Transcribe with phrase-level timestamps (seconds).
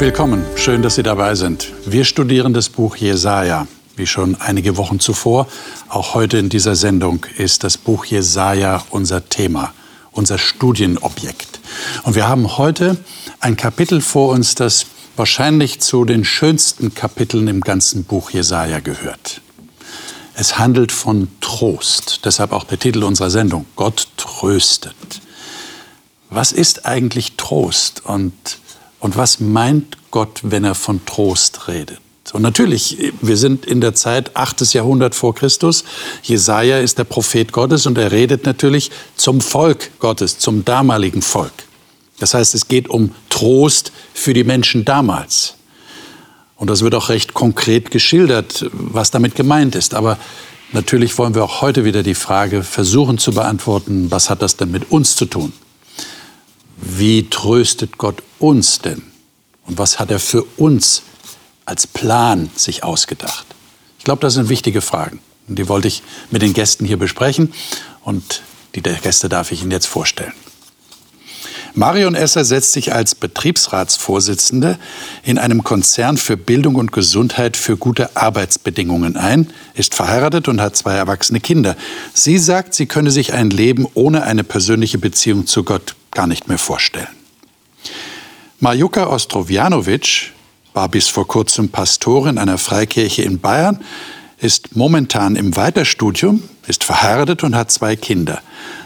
[0.00, 1.72] Willkommen, schön, dass Sie dabei sind.
[1.84, 3.66] Wir studieren das Buch Jesaja.
[3.96, 5.48] Wie schon einige Wochen zuvor,
[5.88, 9.74] auch heute in dieser Sendung ist das Buch Jesaja unser Thema,
[10.12, 11.58] unser Studienobjekt.
[12.04, 12.96] Und wir haben heute
[13.40, 19.40] ein Kapitel vor uns, das wahrscheinlich zu den schönsten Kapiteln im ganzen Buch Jesaja gehört.
[20.34, 24.94] Es handelt von Trost, deshalb auch der Titel unserer Sendung, Gott tröstet.
[26.30, 28.32] Was ist eigentlich Trost und
[29.00, 32.00] und was meint Gott, wenn er von Trost redet?
[32.32, 34.74] Und natürlich, wir sind in der Zeit 8.
[34.74, 35.84] Jahrhundert vor Christus.
[36.22, 41.52] Jesaja ist der Prophet Gottes und er redet natürlich zum Volk Gottes, zum damaligen Volk.
[42.18, 45.54] Das heißt, es geht um Trost für die Menschen damals.
[46.56, 49.94] Und das wird auch recht konkret geschildert, was damit gemeint ist.
[49.94, 50.18] Aber
[50.72, 54.70] natürlich wollen wir auch heute wieder die Frage versuchen zu beantworten, was hat das denn
[54.70, 55.52] mit uns zu tun?
[56.80, 59.02] Wie tröstet Gott uns denn?
[59.66, 61.02] Und was hat er für uns
[61.64, 63.46] als Plan sich ausgedacht?
[63.98, 65.20] Ich glaube, das sind wichtige Fragen.
[65.48, 67.52] Und die wollte ich mit den Gästen hier besprechen.
[68.02, 68.42] Und
[68.74, 70.32] die Gäste darf ich Ihnen jetzt vorstellen.
[71.74, 74.78] Marion Esser setzt sich als Betriebsratsvorsitzende
[75.22, 80.74] in einem Konzern für Bildung und Gesundheit für gute Arbeitsbedingungen ein, ist verheiratet und hat
[80.74, 81.76] zwei erwachsene Kinder.
[82.14, 86.48] Sie sagt, sie könne sich ein Leben ohne eine persönliche Beziehung zu Gott gar nicht
[86.48, 87.08] mehr vorstellen.
[88.60, 90.32] Marjuka Ostrovjanovic
[90.72, 93.78] war bis vor kurzem Pastorin einer Freikirche in Bayern,
[94.40, 98.40] ist momentan im Weiterstudium, ist verheiratet und hat zwei Kinder.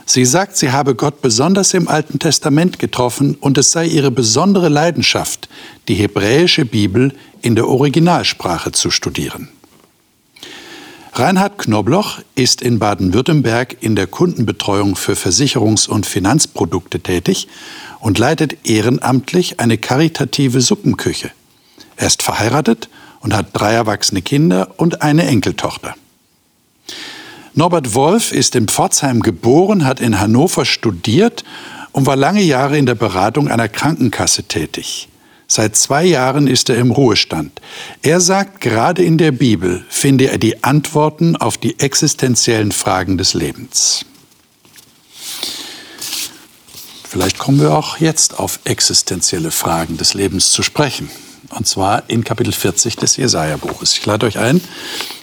[0.06, 4.68] Sie sagt, sie habe Gott besonders im Alten Testament getroffen und es sei ihre besondere
[4.68, 5.48] Leidenschaft,
[5.88, 9.48] die hebräische Bibel in der Originalsprache zu studieren.
[11.14, 17.48] Reinhard Knobloch ist in Baden-Württemberg in der Kundenbetreuung für Versicherungs- und Finanzprodukte tätig
[18.00, 21.30] und leitet ehrenamtlich eine karitative Suppenküche.
[21.96, 22.88] Er ist verheiratet
[23.20, 25.94] und hat drei erwachsene Kinder und eine Enkeltochter.
[27.52, 31.44] Norbert Wolf ist in Pforzheim geboren, hat in Hannover studiert
[31.92, 35.08] und war lange Jahre in der Beratung einer Krankenkasse tätig.
[35.54, 37.60] Seit zwei Jahren ist er im Ruhestand.
[38.00, 43.34] Er sagt, gerade in der Bibel finde er die Antworten auf die existenziellen Fragen des
[43.34, 44.06] Lebens.
[47.06, 51.10] Vielleicht kommen wir auch jetzt auf existenzielle Fragen des Lebens zu sprechen.
[51.50, 53.92] Und zwar in Kapitel 40 des Jesaja-Buches.
[53.98, 54.58] Ich lade euch ein,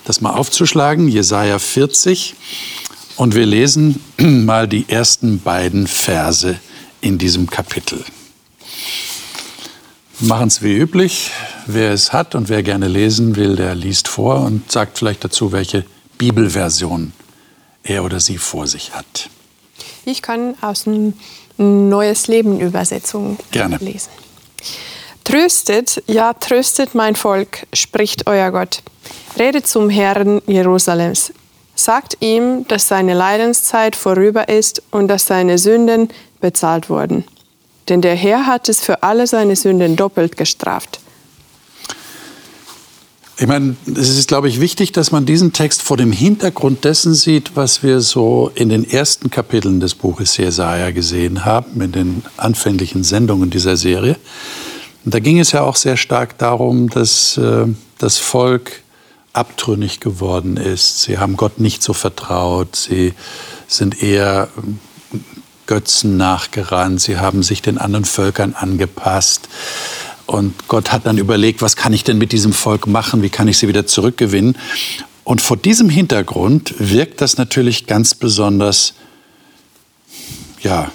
[0.06, 1.07] das mal aufzuschlagen.
[1.07, 2.35] Jesaja 40.
[3.16, 6.59] Und wir lesen mal die ersten beiden Verse
[7.01, 8.06] in diesem Kapitel
[10.22, 11.31] machen es wie üblich.
[11.66, 15.52] Wer es hat und wer gerne lesen will, der liest vor und sagt vielleicht dazu,
[15.52, 15.85] welche
[16.18, 17.13] Bibelversion
[17.84, 19.30] er oder sie vor sich hat.
[20.06, 21.13] Ich kann aus dem
[21.57, 23.78] Neues Leben Übersetzung gerne.
[23.78, 24.09] lesen.
[25.24, 28.81] Tröstet, ja tröstet mein Volk, spricht euer Gott.
[29.38, 31.34] Redet zum Herrn Jerusalems.
[31.75, 36.09] Sagt ihm, dass seine Leidenszeit vorüber ist und dass seine Sünden
[36.41, 37.25] bezahlt wurden
[37.89, 41.00] denn der Herr hat es für alle seine Sünden doppelt gestraft.
[43.41, 47.13] Ich meine, es ist, glaube ich, wichtig, dass man diesen Text vor dem Hintergrund dessen
[47.13, 52.23] sieht, was wir so in den ersten Kapiteln des Buches Jesaja gesehen haben, in den
[52.35, 54.17] anfänglichen Sendungen dieser Serie.
[55.06, 57.67] Und da ging es ja auch sehr stark darum, dass äh,
[57.97, 58.81] das Volk
[59.31, 61.03] abtrünnig geworden ist.
[61.03, 62.75] Sie haben Gott nicht so vertraut.
[62.75, 63.13] Sie
[63.67, 64.50] sind eher
[65.69, 69.50] Götzen nachgerannt, sie haben sich den anderen Völkern angepasst.
[70.25, 73.47] Und Gott hat dann überlegt, was kann ich denn mit diesem Volk machen, wie kann
[73.47, 74.57] ich sie wieder zurückgewinnen.
[75.24, 78.96] Und vor diesem Hintergrund wirkt das natürlich ganz besonders,
[80.62, 80.91] ja,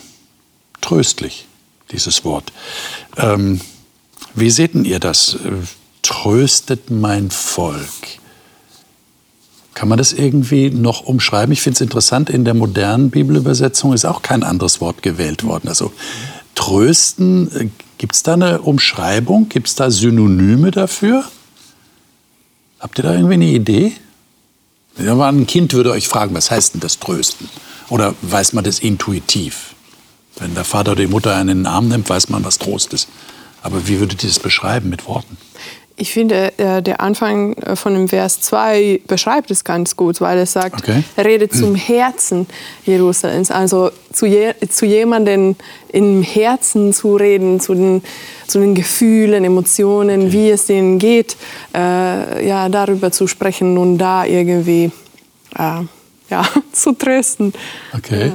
[0.81, 1.47] tröstlich,
[1.93, 2.53] dieses Wort.
[3.17, 3.61] Ähm,
[4.35, 5.39] wie seht ihr das?
[6.03, 8.19] Tröstet mein Volk.
[9.75, 11.53] Kann man das irgendwie noch umschreiben?
[11.53, 15.69] Ich finde es interessant, in der modernen Bibelübersetzung ist auch kein anderes Wort gewählt worden.
[15.69, 15.93] Also
[16.55, 17.69] trösten, äh,
[17.99, 19.49] gibt es da eine Umschreibung?
[19.49, 21.25] Gibt es da Synonyme dafür?
[22.79, 23.93] Habt ihr da irgendwie eine Idee?
[24.97, 27.49] ein Kind würde euch fragen, was heißt denn das Trösten?
[27.89, 29.75] Oder weiß man das intuitiv?
[30.37, 32.93] Wenn der Vater oder die Mutter einen in den Arm nimmt, weiß man, was Trost
[32.93, 33.09] ist.
[33.63, 35.37] Aber wie würdet ihr das beschreiben mit Worten?
[35.97, 40.39] Ich finde, äh, der Anfang äh, von dem Vers 2 beschreibt es ganz gut, weil
[40.39, 41.05] er sagt, okay.
[41.15, 42.49] er redet zum Herzen
[42.85, 43.53] Jerusalems.
[43.53, 45.55] Also zu, je, zu jemandem
[45.93, 48.03] im Herzen zu reden, zu den,
[48.49, 50.33] zu den Gefühlen, Emotionen, okay.
[50.33, 51.37] wie es denen geht,
[51.73, 54.91] äh, ja, darüber zu sprechen und da irgendwie
[55.57, 55.81] äh,
[56.29, 57.53] ja, zu trösten.
[57.97, 58.33] Okay.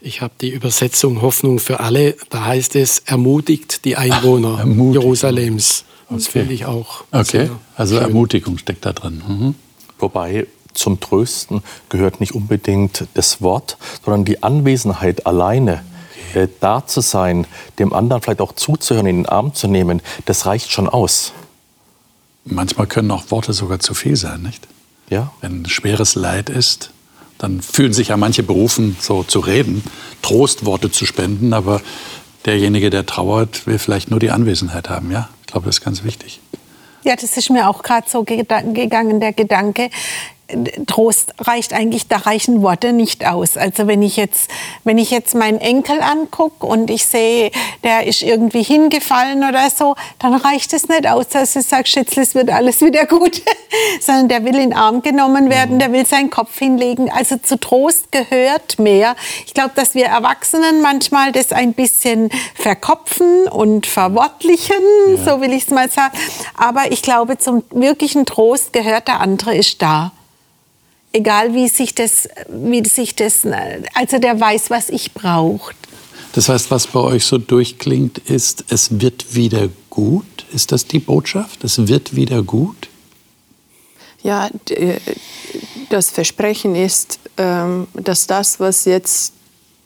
[0.00, 2.16] Ich habe die Übersetzung Hoffnung für alle.
[2.28, 5.84] Da heißt es, ermutigt die Einwohner Ach, Jerusalems.
[6.10, 6.40] Das okay.
[6.40, 7.04] finde ich auch.
[7.10, 8.04] Okay, also schön.
[8.04, 9.22] Ermutigung steckt da drin.
[9.26, 9.54] Mhm.
[9.98, 15.84] Wobei zum Trösten gehört nicht unbedingt das Wort, sondern die Anwesenheit alleine.
[16.34, 17.46] Äh, da zu sein,
[17.78, 21.32] dem anderen vielleicht auch zuzuhören, in den Arm zu nehmen, das reicht schon aus.
[22.44, 24.66] Manchmal können auch Worte sogar zu viel sein, nicht?
[25.08, 25.32] Ja.
[25.40, 26.90] Wenn schweres Leid ist,
[27.38, 29.82] dann fühlen sich ja manche berufen, so zu reden,
[30.22, 31.80] Trostworte zu spenden, aber
[32.44, 35.10] derjenige, der trauert, will vielleicht nur die Anwesenheit haben.
[35.10, 36.40] Ja, ich glaube, das ist ganz wichtig.
[37.04, 39.88] Ja, das ist mir auch gerade so gegangen, der Gedanke,
[40.86, 43.56] Trost reicht eigentlich, da reichen Worte nicht aus.
[43.56, 44.50] Also wenn ich jetzt,
[44.84, 47.50] wenn ich jetzt meinen Enkel angucke und ich sehe,
[47.82, 52.22] der ist irgendwie hingefallen oder so, dann reicht es nicht aus, dass ich sage, Schätzle,
[52.22, 53.40] es wird alles wieder gut,
[54.00, 57.10] sondern der will in den Arm genommen werden, der will seinen Kopf hinlegen.
[57.10, 59.16] Also zu Trost gehört mehr.
[59.46, 64.74] Ich glaube, dass wir Erwachsenen manchmal das ein bisschen verkopfen und verwortlichen,
[65.08, 65.24] ja.
[65.24, 66.16] so will ich es mal sagen.
[66.54, 70.12] Aber ich glaube, zum wirklichen Trost gehört, der andere ist da
[71.14, 73.46] egal wie sich das, wie sich das,
[73.94, 75.72] also der weiß, was ich brauche.
[76.32, 80.44] Das heißt, was bei euch so durchklingt, ist, es wird wieder gut.
[80.52, 81.62] Ist das die Botschaft?
[81.64, 82.88] Es wird wieder gut?
[84.22, 84.98] Ja, äh,
[85.90, 89.32] das Versprechen ist, ähm, dass das, was jetzt,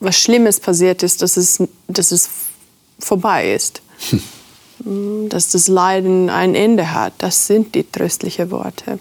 [0.00, 2.30] was Schlimmes passiert ist, dass es, dass es
[2.98, 3.82] vorbei ist.
[4.10, 5.28] Hm.
[5.28, 7.12] Dass das Leiden ein Ende hat.
[7.18, 9.00] Das sind die tröstlichen Worte.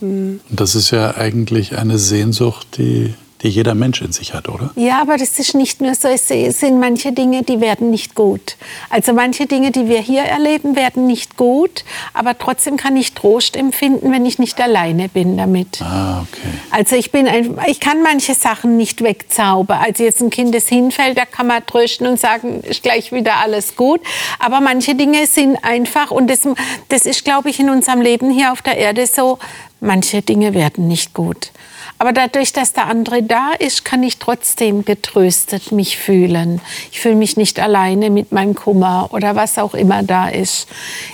[0.00, 4.70] Und das ist ja eigentlich eine Sehnsucht, die, die jeder Mensch in sich hat, oder?
[4.76, 6.08] Ja, aber das ist nicht nur so.
[6.08, 8.56] Es sind manche Dinge, die werden nicht gut.
[8.90, 11.84] Also manche Dinge, die wir hier erleben, werden nicht gut.
[12.12, 15.80] Aber trotzdem kann ich Trost empfinden, wenn ich nicht alleine bin damit.
[15.80, 16.48] Ah, okay.
[16.70, 19.80] Also ich bin ein, ich kann manche Sachen nicht wegzaubern.
[19.82, 23.36] Also jetzt ein Kind, das hinfällt, da kann man trösten und sagen, ist gleich wieder
[23.36, 24.00] alles gut.
[24.38, 26.40] Aber manche Dinge sind einfach und das,
[26.88, 29.38] das ist, glaube ich, in unserem Leben hier auf der Erde so
[29.80, 31.50] manche Dinge werden nicht gut.
[32.00, 36.62] Aber dadurch, dass der andere da ist, kann ich trotzdem getröstet mich fühlen.
[36.90, 40.66] Ich fühle mich nicht alleine mit meinem Kummer oder was auch immer da ist.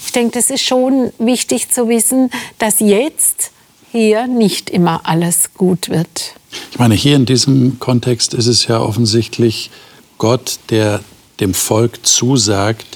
[0.04, 2.30] Ich denke, das ist schon wichtig zu wissen,
[2.60, 3.50] dass jetzt
[3.90, 6.34] hier nicht immer alles gut wird.
[6.70, 9.72] Ich meine, hier in diesem Kontext ist es ja offensichtlich
[10.18, 11.00] Gott, der
[11.40, 12.86] dem Volk zusagt,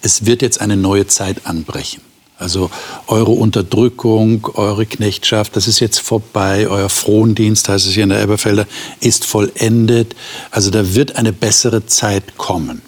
[0.00, 2.05] es wird jetzt eine neue Zeit anbrechen.
[2.38, 2.70] Also
[3.06, 6.68] eure Unterdrückung, eure Knechtschaft, das ist jetzt vorbei.
[6.68, 8.66] Euer Frondienst, heißt es hier in der Elberfelder,
[9.00, 10.14] ist vollendet.
[10.50, 12.82] Also da wird eine bessere Zeit kommen.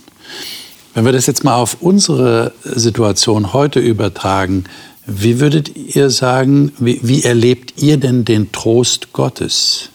[0.92, 4.64] Wenn wir das jetzt mal auf unsere Situation heute übertragen,
[5.06, 9.88] wie würdet ihr sagen, wie, wie erlebt ihr denn den Trost Gottes?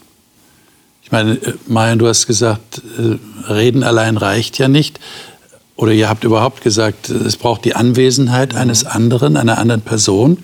[1.03, 4.99] Ich meine, äh, Marian, du hast gesagt, äh, reden allein reicht ja nicht
[5.75, 8.59] oder ihr habt überhaupt gesagt, es braucht die Anwesenheit mhm.
[8.59, 10.43] eines anderen, einer anderen Person.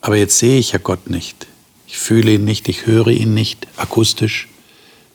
[0.00, 1.46] Aber jetzt sehe ich ja Gott nicht.
[1.86, 4.48] Ich fühle ihn nicht, ich höre ihn nicht akustisch.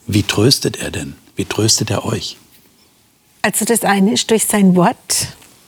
[0.07, 1.15] Wie tröstet er denn?
[1.35, 2.37] Wie tröstet er euch?
[3.41, 5.27] Also das eine ist durch sein Wort.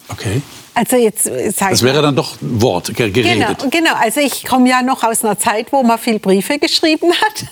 [0.10, 0.42] Okay.
[0.75, 3.24] Also jetzt äh, sag Das wäre dann doch Wort geredet.
[3.24, 3.94] Genau, genau.
[4.00, 7.45] Also ich komme ja noch aus einer Zeit, wo man viel Briefe geschrieben hat.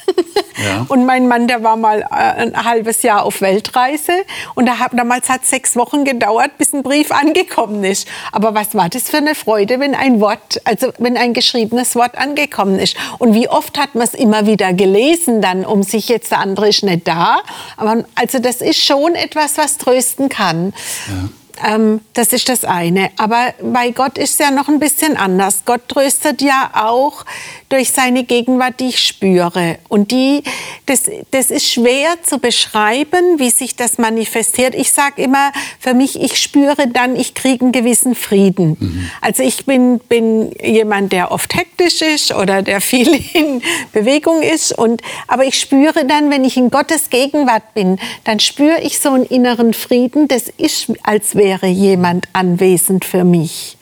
[0.61, 0.85] Ja.
[0.89, 4.11] Und mein Mann, der war mal äh, ein halbes Jahr auf Weltreise
[4.55, 8.07] und da hat, damals hat sechs Wochen gedauert, bis ein Brief angekommen ist.
[8.31, 12.17] Aber was war das für eine Freude, wenn ein Wort, also wenn ein geschriebenes Wort
[12.17, 12.95] angekommen ist?
[13.19, 16.69] Und wie oft hat man es immer wieder gelesen, dann um sich jetzt der andere
[16.69, 17.41] ist nicht da.
[17.77, 20.73] Aber also das ist schon etwas, was trösten kann.
[21.07, 21.29] Ja.
[21.65, 23.11] Ähm, das ist das eine.
[23.17, 25.63] Aber bei Gott ist es ja noch ein bisschen anders.
[25.65, 27.25] Gott tröstet ja auch
[27.69, 29.77] durch seine Gegenwart, die ich spüre.
[29.89, 30.43] Und die,
[30.85, 34.75] das, das ist schwer zu beschreiben, wie sich das manifestiert.
[34.75, 38.77] Ich sage immer, für mich, ich spüre dann, ich kriege einen gewissen Frieden.
[38.79, 39.09] Mhm.
[39.21, 44.77] Also ich bin, bin jemand, der oft hektisch ist oder der viel in Bewegung ist.
[44.77, 49.09] Und, aber ich spüre dann, wenn ich in Gottes Gegenwart bin, dann spüre ich so
[49.09, 50.27] einen inneren Frieden.
[50.27, 53.77] Das ist, als wäre wäre jemand anwesend für mich.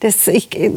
[0.00, 0.70] Das, ich äh,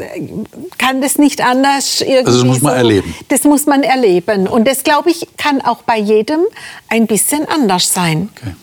[0.78, 2.18] kann das nicht anders irgendwie.
[2.26, 3.16] Also das muss man so, erleben.
[3.28, 4.48] Das muss man erleben.
[4.48, 6.42] Und das, glaube ich, kann auch bei jedem
[6.90, 8.30] ein bisschen anders sein.
[8.42, 8.54] Okay.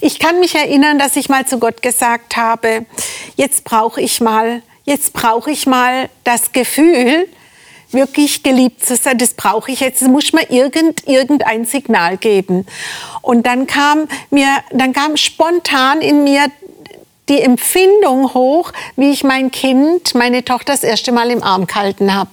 [0.00, 2.84] Ich kann mich erinnern, dass ich mal zu Gott gesagt habe,
[3.36, 7.28] jetzt brauche ich mal, jetzt brauche ich mal das Gefühl,
[7.92, 12.66] wirklich geliebt zu sein, das brauche ich jetzt, es muss mir irgend, irgendein Signal geben.
[13.22, 16.46] Und dann kam mir, dann kam spontan in mir
[17.28, 22.14] die Empfindung hoch, wie ich mein Kind, meine Tochter das erste Mal im Arm gehalten
[22.14, 22.30] habe.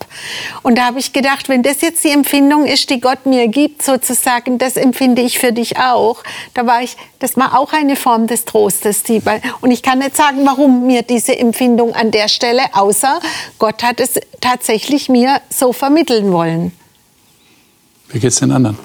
[0.64, 3.84] Und da habe ich gedacht, wenn das jetzt die Empfindung ist, die Gott mir gibt,
[3.84, 6.24] sozusagen, das empfinde ich für dich auch.
[6.54, 9.04] Da war ich, das war auch eine Form des Trostes.
[9.04, 9.22] Die,
[9.62, 13.20] und ich kann nicht sagen, warum mir diese Empfindung an der Stelle, außer
[13.60, 16.72] Gott hat es tatsächlich mir so vermitteln wollen.
[18.10, 18.78] Wie geht es den anderen?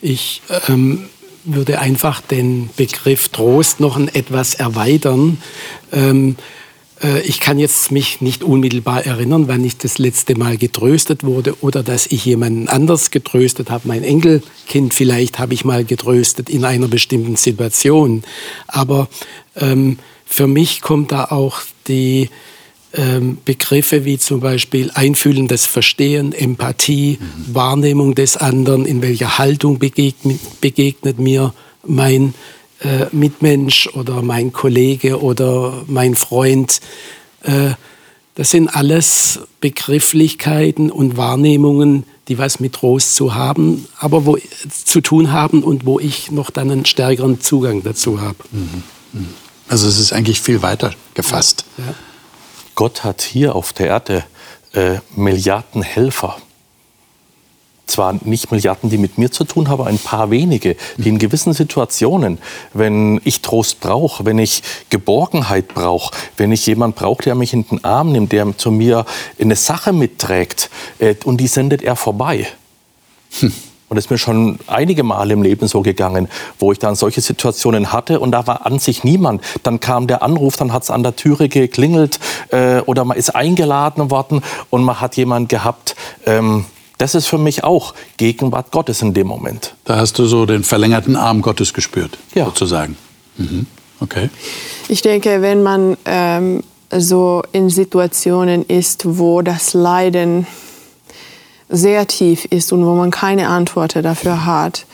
[0.00, 1.08] Ich ähm,
[1.44, 5.38] würde einfach den Begriff Trost noch ein etwas erweitern.
[5.92, 6.36] Ähm,
[7.02, 11.60] äh, ich kann jetzt mich nicht unmittelbar erinnern, wann ich das letzte Mal getröstet wurde
[11.62, 13.88] oder dass ich jemanden anders getröstet habe.
[13.88, 18.22] Mein Enkelkind vielleicht habe ich mal getröstet in einer bestimmten Situation.
[18.68, 19.08] Aber
[19.56, 22.30] ähm, für mich kommt da auch die
[23.44, 27.54] Begriffe wie zum Beispiel einfühlendes Verstehen, Empathie, mhm.
[27.54, 31.54] Wahrnehmung des anderen, in welcher Haltung begegnet, begegnet mir
[31.86, 32.34] mein
[32.80, 36.80] äh, Mitmensch oder mein Kollege oder mein Freund.
[37.42, 37.70] Äh,
[38.34, 44.38] das sind alles Begrifflichkeiten und Wahrnehmungen, die was mit Trost zu haben, aber wo
[44.84, 48.38] zu tun haben und wo ich noch dann einen stärkeren Zugang dazu habe.
[48.50, 48.82] Mhm.
[49.12, 49.28] mhm.
[49.68, 51.64] Also es ist eigentlich viel weiter gefasst.
[51.78, 51.84] Ja.
[51.86, 51.94] Ja.
[52.74, 54.24] Gott hat hier auf der Erde
[54.72, 56.36] äh, Milliarden Helfer.
[57.86, 61.18] Zwar nicht Milliarden, die mit mir zu tun haben, aber ein paar wenige, die in
[61.18, 62.38] gewissen Situationen,
[62.72, 67.66] wenn ich Trost brauche, wenn ich Geborgenheit brauche, wenn ich jemanden brauche, der mich in
[67.66, 69.04] den Arm nimmt, der zu mir
[69.38, 72.46] eine Sache mitträgt, äh, und die sendet er vorbei.
[73.40, 73.52] Hm.
[73.92, 76.26] Und es ist mir schon einige Male im Leben so gegangen,
[76.58, 79.42] wo ich dann solche Situationen hatte und da war an sich niemand.
[79.64, 82.18] Dann kam der Anruf, dann hat es an der Türe geklingelt
[82.48, 85.94] äh, oder man ist eingeladen worden und man hat jemanden gehabt.
[86.24, 86.64] Ähm,
[86.96, 89.74] das ist für mich auch Gegenwart Gottes in dem Moment.
[89.84, 92.46] Da hast du so den verlängerten Arm Gottes gespürt, ja.
[92.46, 92.96] sozusagen.
[93.36, 93.66] Mhm.
[94.00, 94.30] Okay.
[94.88, 100.46] Ich denke, wenn man ähm, so in Situationen ist, wo das Leiden
[101.72, 104.86] sehr tief ist und wo man keine Antwort dafür hat.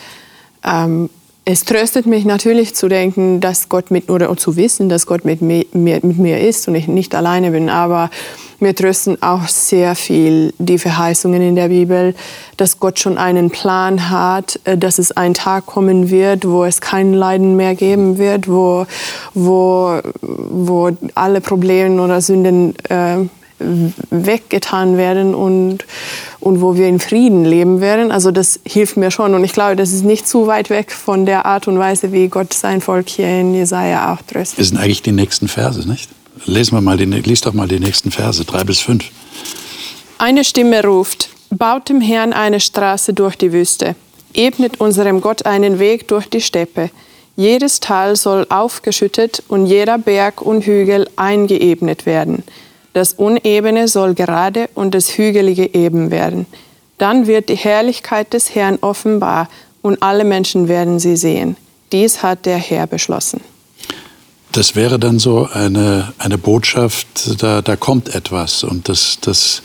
[0.64, 1.10] Ähm,
[1.50, 5.40] es tröstet mich natürlich zu denken, dass Gott mit oder zu wissen, dass Gott mit
[5.40, 7.70] mir, mit mir ist und ich nicht alleine bin.
[7.70, 8.10] Aber
[8.60, 12.14] mir trösten auch sehr viel die Verheißungen in der Bibel,
[12.58, 16.82] dass Gott schon einen Plan hat, äh, dass es ein Tag kommen wird, wo es
[16.82, 18.84] kein Leiden mehr geben wird, wo,
[19.32, 23.24] wo, wo alle Probleme oder Sünden äh,
[23.58, 25.84] weggetan werden und,
[26.40, 28.12] und wo wir in Frieden leben werden.
[28.12, 31.26] Also das hilft mir schon und ich glaube, das ist nicht zu weit weg von
[31.26, 34.60] der Art und Weise, wie Gott sein Volk hier in Jesaja auch tröstet.
[34.60, 36.08] Das sind eigentlich die nächsten Verse, nicht?
[36.46, 39.04] Lesen wir mal die, lies doch mal die nächsten Verse, drei bis fünf.
[40.18, 43.96] Eine Stimme ruft, baut dem Herrn eine Straße durch die Wüste,
[44.34, 46.90] ebnet unserem Gott einen Weg durch die Steppe.
[47.36, 52.42] Jedes Tal soll aufgeschüttet und jeder Berg und Hügel eingeebnet werden.
[52.92, 56.46] Das Unebene soll gerade und das Hügelige eben werden.
[56.98, 59.48] Dann wird die Herrlichkeit des Herrn offenbar
[59.82, 61.56] und alle Menschen werden sie sehen.
[61.92, 63.40] Dies hat der Herr beschlossen.
[64.52, 67.06] Das wäre dann so eine, eine Botschaft,
[67.42, 69.62] da, da kommt etwas und das, das,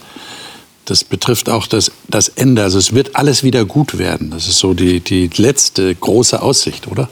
[0.86, 2.64] das betrifft auch das, das Ende.
[2.64, 4.32] Also es wird alles wieder gut werden.
[4.32, 7.10] Das ist so die, die letzte große Aussicht, oder?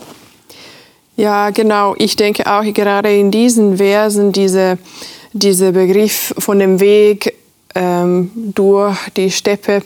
[1.16, 1.96] Ja, genau.
[1.98, 4.78] Ich denke auch gerade in diesen Versen, diese,
[5.34, 7.36] dieser Begriff von dem Weg
[7.76, 9.84] ähm, durch die Steppe,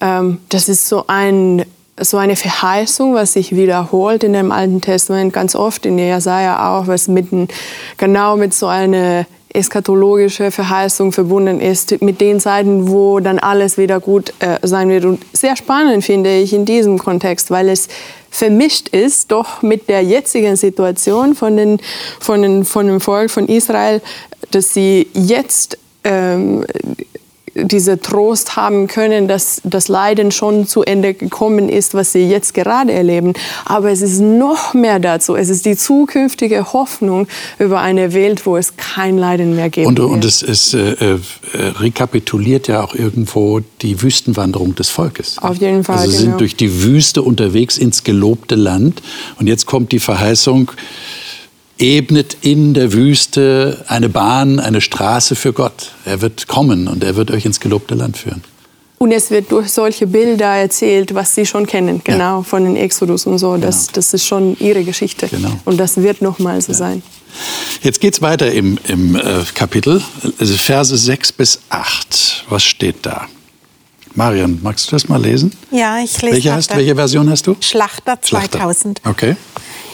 [0.00, 1.64] ähm, das ist so, ein,
[2.00, 6.88] so eine Verheißung, was sich wiederholt in dem Alten Testament ganz oft, in Jesaja auch,
[6.88, 7.48] was mitten
[7.96, 14.00] genau mit so einer eschatologische Verheißung verbunden ist mit den Zeiten, wo dann alles wieder
[14.00, 15.04] gut äh, sein wird.
[15.04, 17.88] Und sehr spannend finde ich in diesem Kontext, weil es
[18.30, 21.80] vermischt ist, doch mit der jetzigen Situation von, den,
[22.18, 24.00] von, den, von dem Volk von Israel,
[24.50, 26.64] dass sie jetzt ähm,
[27.54, 32.54] diese Trost haben können, dass das Leiden schon zu Ende gekommen ist, was sie jetzt
[32.54, 33.34] gerade erleben.
[33.64, 35.36] Aber es ist noch mehr dazu.
[35.36, 37.26] Es ist die zukünftige Hoffnung
[37.58, 40.10] über eine Welt, wo es kein Leiden mehr geben und, wird.
[40.10, 41.18] Und es, es äh, äh,
[41.78, 45.38] rekapituliert ja auch irgendwo die Wüstenwanderung des Volkes.
[45.38, 45.98] Auf jeden Fall.
[45.98, 46.30] Also sie genau.
[46.30, 49.02] sind durch die Wüste unterwegs ins gelobte Land.
[49.38, 50.72] Und jetzt kommt die Verheißung,
[51.82, 55.90] ebnet in der Wüste eine Bahn, eine Straße für Gott.
[56.04, 58.42] Er wird kommen und er wird euch ins gelobte Land führen.
[58.98, 62.42] Und es wird durch solche Bilder erzählt, was Sie schon kennen, genau, ja.
[62.44, 63.56] von den Exodus und so.
[63.56, 63.94] Das, genau.
[63.94, 65.26] das ist schon Ihre Geschichte.
[65.26, 65.50] Genau.
[65.64, 66.78] Und das wird nochmal so ja.
[66.78, 67.02] sein.
[67.82, 69.20] Jetzt geht es weiter im, im äh,
[69.54, 70.00] Kapitel,
[70.38, 72.44] also Verse 6 bis 8.
[72.48, 73.26] Was steht da?
[74.14, 75.52] Marion, magst du das mal lesen?
[75.72, 77.56] Ja, ich lese welche, hast, welche Version hast du?
[77.60, 79.00] Schlachter 2000.
[79.00, 79.10] Schlachter.
[79.10, 79.36] Okay.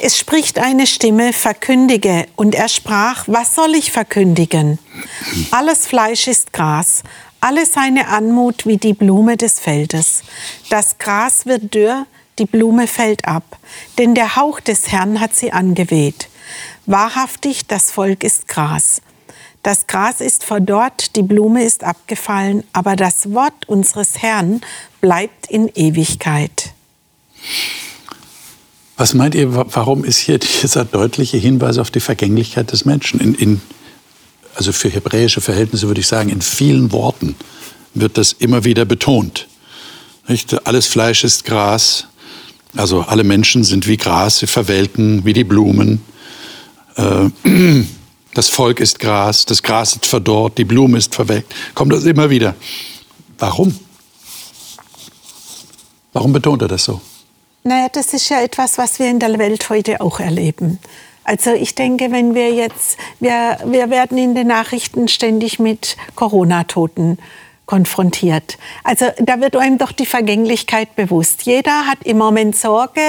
[0.01, 2.27] Es spricht eine Stimme, verkündige.
[2.37, 4.79] Und er sprach, was soll ich verkündigen?
[5.51, 7.03] Alles Fleisch ist Gras,
[7.41, 10.23] alle seine Anmut wie die Blume des Feldes.
[10.71, 12.07] Das Gras wird dürr,
[12.39, 13.59] die Blume fällt ab,
[13.99, 16.29] denn der Hauch des Herrn hat sie angeweht.
[16.87, 19.03] Wahrhaftig, das Volk ist Gras.
[19.65, 24.61] Das Gras ist verdorrt, die Blume ist abgefallen, aber das Wort unseres Herrn
[25.01, 26.73] bleibt in Ewigkeit.
[28.99, 33.21] Was meint ihr, warum ist hier dieser deutliche Hinweis auf die Vergänglichkeit des Menschen?
[33.21, 33.61] In, in,
[34.57, 37.37] also für hebräische Verhältnisse würde ich sagen, in vielen Worten
[37.95, 39.47] wird das immer wieder betont.
[40.27, 40.67] Nicht?
[40.67, 42.09] Alles Fleisch ist Gras,
[42.77, 46.03] also alle Menschen sind wie Gras, sie verwelken wie die Blumen.
[46.97, 47.31] Äh,
[48.35, 51.55] das Volk ist Gras, das Gras ist verdorrt, die Blume ist verwelkt.
[51.75, 52.57] Kommt das immer wieder.
[53.39, 53.79] Warum?
[56.13, 57.01] Warum betont er das so?
[57.69, 60.79] Naja, das ist ja etwas, was wir in der Welt heute auch erleben.
[61.23, 67.19] Also ich denke, wenn wir jetzt, wir, wir werden in den Nachrichten ständig mit Corona-Toten
[67.67, 68.57] konfrontiert.
[68.85, 71.43] Also da wird einem doch die Vergänglichkeit bewusst.
[71.43, 73.03] Jeder hat im Moment Sorge,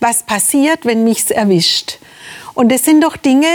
[0.00, 2.00] was passiert, wenn mich's erwischt.
[2.54, 3.46] Und es sind doch Dinge,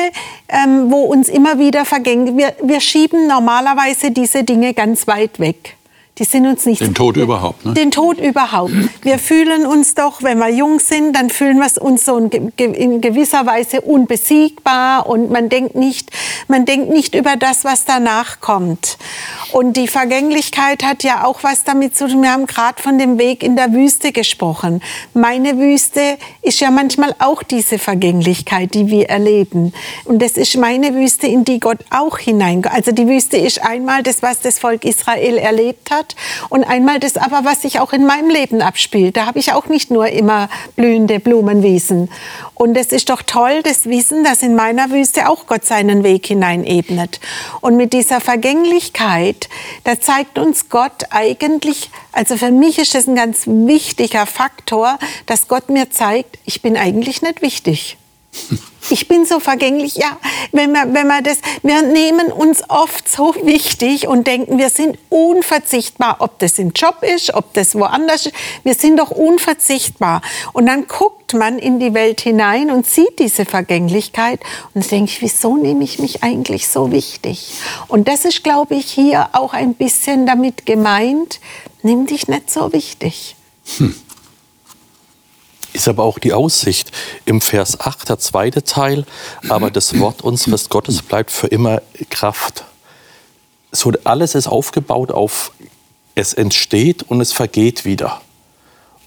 [0.48, 2.38] ähm, wo uns immer wieder vergängt.
[2.38, 5.76] Wir, wir schieben normalerweise diese Dinge ganz weit weg.
[6.18, 6.80] Die sind uns nicht.
[6.80, 7.74] Den Tod überhaupt, ne?
[7.74, 8.72] Den Tod überhaupt.
[9.02, 13.46] Wir fühlen uns doch, wenn wir jung sind, dann fühlen wir uns so in gewisser
[13.46, 16.12] Weise unbesiegbar und man denkt nicht,
[16.48, 18.98] man denkt nicht über das, was danach kommt.
[19.52, 22.22] Und die Vergänglichkeit hat ja auch was damit zu tun.
[22.22, 24.82] Wir haben gerade von dem Weg in der Wüste gesprochen.
[25.14, 29.74] Meine Wüste ist ja manchmal auch diese Vergänglichkeit, die wir erleben.
[30.06, 32.64] Und das ist meine Wüste, in die Gott auch hinein.
[32.66, 36.16] Also die Wüste ist einmal das, was das Volk Israel erlebt hat hat.
[36.50, 39.18] Und einmal das aber, was sich auch in meinem Leben abspielt.
[39.18, 42.10] Da habe ich auch nicht nur immer blühende Blumenwiesen.
[42.54, 46.28] Und es ist doch toll, das Wissen, dass in meiner Wüste auch Gott seinen Weg
[46.28, 47.20] hineinebnet.
[47.62, 49.50] Und mit dieser Vergänglichkeit,
[49.84, 55.48] da zeigt uns Gott eigentlich, also für mich ist das ein ganz wichtiger Faktor, dass
[55.48, 57.98] Gott mir zeigt, ich bin eigentlich nicht wichtig.
[58.90, 59.96] Ich bin so vergänglich.
[59.96, 60.18] Ja,
[60.52, 65.00] wenn wir, wenn wir das, wir nehmen uns oft so wichtig und denken, wir sind
[65.10, 68.36] unverzichtbar, ob das im Job ist, ob das woanders ist.
[68.64, 70.22] Wir sind doch unverzichtbar.
[70.54, 74.40] Und dann guckt man in die Welt hinein und sieht diese Vergänglichkeit
[74.74, 77.54] und denke ich, wieso nehme ich mich eigentlich so wichtig?
[77.88, 81.40] Und das ist, glaube ich, hier auch ein bisschen damit gemeint,
[81.82, 83.36] nimm dich nicht so wichtig.
[83.78, 83.96] Hm
[85.76, 86.92] ist aber auch die Aussicht
[87.26, 89.06] im Vers 8, der zweite Teil,
[89.50, 92.64] aber das Wort unseres Gottes bleibt für immer Kraft.
[93.72, 95.52] So alles ist aufgebaut auf
[96.16, 98.22] es entsteht und es vergeht wieder.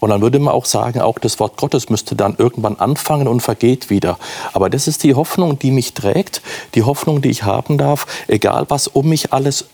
[0.01, 3.41] Und dann würde man auch sagen, auch das Wort Gottes müsste dann irgendwann anfangen und
[3.41, 4.19] vergeht wieder.
[4.53, 6.43] Aber das ist die Hoffnung, die mich trägt,
[6.75, 9.65] die Hoffnung, die ich haben darf, egal was um mich alles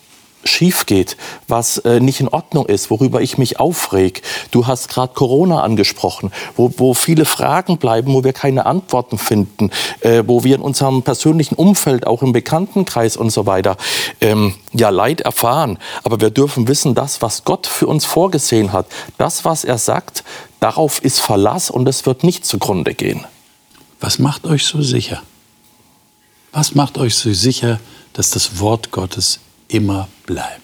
[0.45, 4.21] schief geht, was äh, nicht in Ordnung ist, worüber ich mich aufreg.
[4.51, 9.71] Du hast gerade Corona angesprochen, wo, wo viele Fragen bleiben, wo wir keine Antworten finden,
[10.01, 13.77] äh, wo wir in unserem persönlichen Umfeld, auch im Bekanntenkreis und so weiter,
[14.21, 15.79] ähm, ja Leid erfahren.
[16.03, 18.85] Aber wir dürfen wissen, das, was Gott für uns vorgesehen hat,
[19.17, 20.23] das, was er sagt,
[20.59, 23.25] darauf ist Verlass und es wird nicht zugrunde gehen.
[23.99, 25.21] Was macht euch so sicher?
[26.51, 27.79] Was macht euch so sicher,
[28.13, 30.61] dass das Wort Gottes immer bleibt.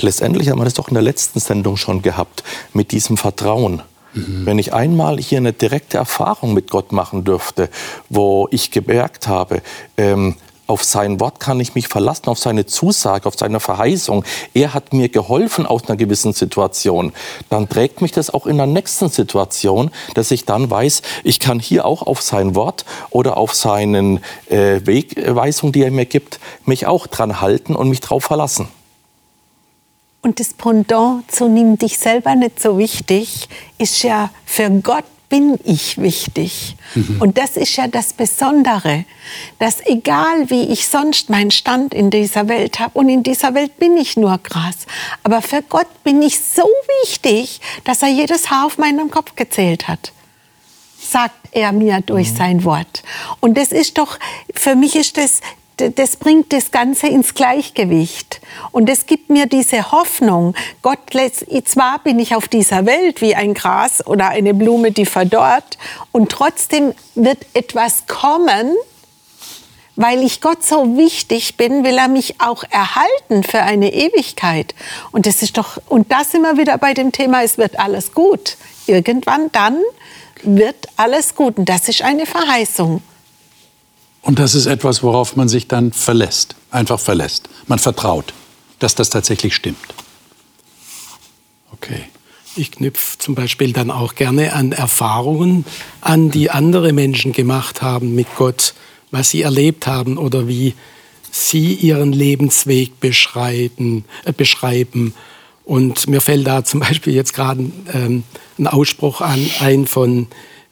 [0.00, 3.82] Letztendlich haben wir das doch in der letzten Sendung schon gehabt, mit diesem Vertrauen.
[4.14, 4.46] Mhm.
[4.46, 7.68] Wenn ich einmal hier eine direkte Erfahrung mit Gott machen dürfte,
[8.08, 9.62] wo ich gemerkt habe,
[9.96, 10.36] ähm,
[10.68, 14.24] auf sein Wort kann ich mich verlassen, auf seine Zusage, auf seine Verheißung.
[14.54, 17.12] Er hat mir geholfen aus einer gewissen Situation.
[17.48, 21.58] Dann trägt mich das auch in der nächsten Situation, dass ich dann weiß, ich kann
[21.58, 26.86] hier auch auf sein Wort oder auf seine äh, Wegweisung, die er mir gibt, mich
[26.86, 28.68] auch dran halten und mich drauf verlassen.
[30.20, 35.58] Und das Pendant zu nimm dich selber nicht so wichtig, ist ja für Gott bin
[35.64, 36.76] ich wichtig.
[36.94, 37.20] Mhm.
[37.20, 39.04] Und das ist ja das Besondere,
[39.58, 43.78] dass egal wie ich sonst meinen Stand in dieser Welt habe, und in dieser Welt
[43.78, 44.86] bin ich nur Gras,
[45.22, 46.62] aber für Gott bin ich so
[47.02, 50.12] wichtig, dass er jedes Haar auf meinem Kopf gezählt hat
[51.00, 52.36] sagt er mir durch mhm.
[52.36, 53.02] sein Wort.
[53.40, 54.18] Und das ist doch,
[54.52, 55.40] für mich ist das
[55.78, 58.40] das bringt das Ganze ins Gleichgewicht.
[58.72, 60.98] Und es gibt mir diese Hoffnung, Gott
[61.64, 65.78] zwar bin ich auf dieser Welt wie ein Gras oder eine Blume, die verdorrt,
[66.12, 68.74] und trotzdem wird etwas kommen,
[69.96, 74.74] weil ich Gott so wichtig bin, will er mich auch erhalten für eine Ewigkeit.
[75.10, 78.56] Und das ist doch, und das immer wieder bei dem Thema, es wird alles gut.
[78.86, 79.80] Irgendwann dann
[80.44, 81.58] wird alles gut.
[81.58, 83.02] Und das ist eine Verheißung.
[84.22, 87.48] Und das ist etwas, worauf man sich dann verlässt, einfach verlässt.
[87.66, 88.34] Man vertraut,
[88.78, 89.94] dass das tatsächlich stimmt.
[91.72, 92.04] Okay.
[92.56, 95.64] Ich knüpfe zum Beispiel dann auch gerne an Erfahrungen
[96.00, 98.74] an, die andere Menschen gemacht haben mit Gott,
[99.12, 100.74] was sie erlebt haben oder wie
[101.30, 104.04] sie ihren Lebensweg beschreiben.
[104.24, 105.14] Äh, beschreiben.
[105.64, 108.24] Und mir fällt da zum Beispiel jetzt gerade ähm,
[108.58, 110.26] ein Ausspruch an, ein von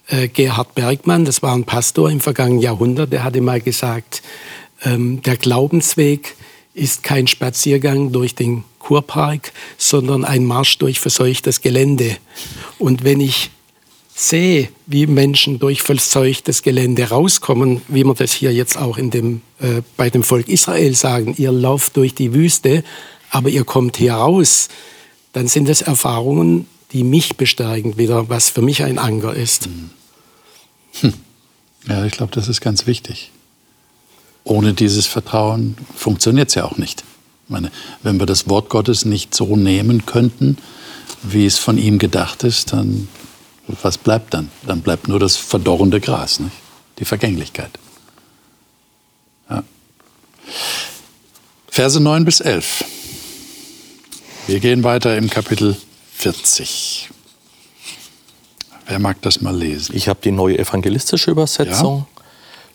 [0.09, 4.23] äh, Gerhard Bergmann, das war ein Pastor im vergangenen Jahrhundert, der hatte mal gesagt,
[4.85, 6.37] ähm, der Glaubensweg
[6.75, 12.19] ist kein Spaziergang durch den Kurpark, sondern ein Marsch durch verseuchtes Gelände.
[12.79, 13.51] Und wenn ich
[14.15, 19.43] sehe, wie Menschen durch verseuchtes Gelände rauskommen, wie wir das hier jetzt auch in dem,
[19.61, 22.85] äh, bei dem Volk Israel sagen, ihr lauft durch die Wüste,
[23.31, 24.69] aber ihr kommt hier raus,
[25.33, 29.69] dann sind das Erfahrungen, die mich bestärken wieder, was für mich ein Anker ist.
[31.01, 31.15] Hm.
[31.89, 33.31] Ja, ich glaube, das ist ganz wichtig.
[34.45, 37.05] Ohne dieses Vertrauen funktioniert es ja auch nicht.
[37.45, 37.71] Ich meine,
[38.03, 40.59] wenn wir das Wort Gottes nicht so nehmen könnten,
[41.23, 43.09] wie es von ihm gedacht ist, dann
[43.83, 44.51] was bleibt dann?
[44.67, 46.53] Dann bleibt nur das verdorrende Gras, nicht?
[46.99, 47.71] die Vergänglichkeit.
[49.51, 49.63] Ja.
[51.69, 52.85] Verse 9 bis 11.
[54.47, 55.77] Wir gehen weiter im Kapitel
[56.15, 57.11] 40.
[58.87, 59.97] Wer mag das mal lesen?
[59.97, 62.07] Ich habe die neue evangelistische Übersetzung.
[62.09, 62.23] Ja.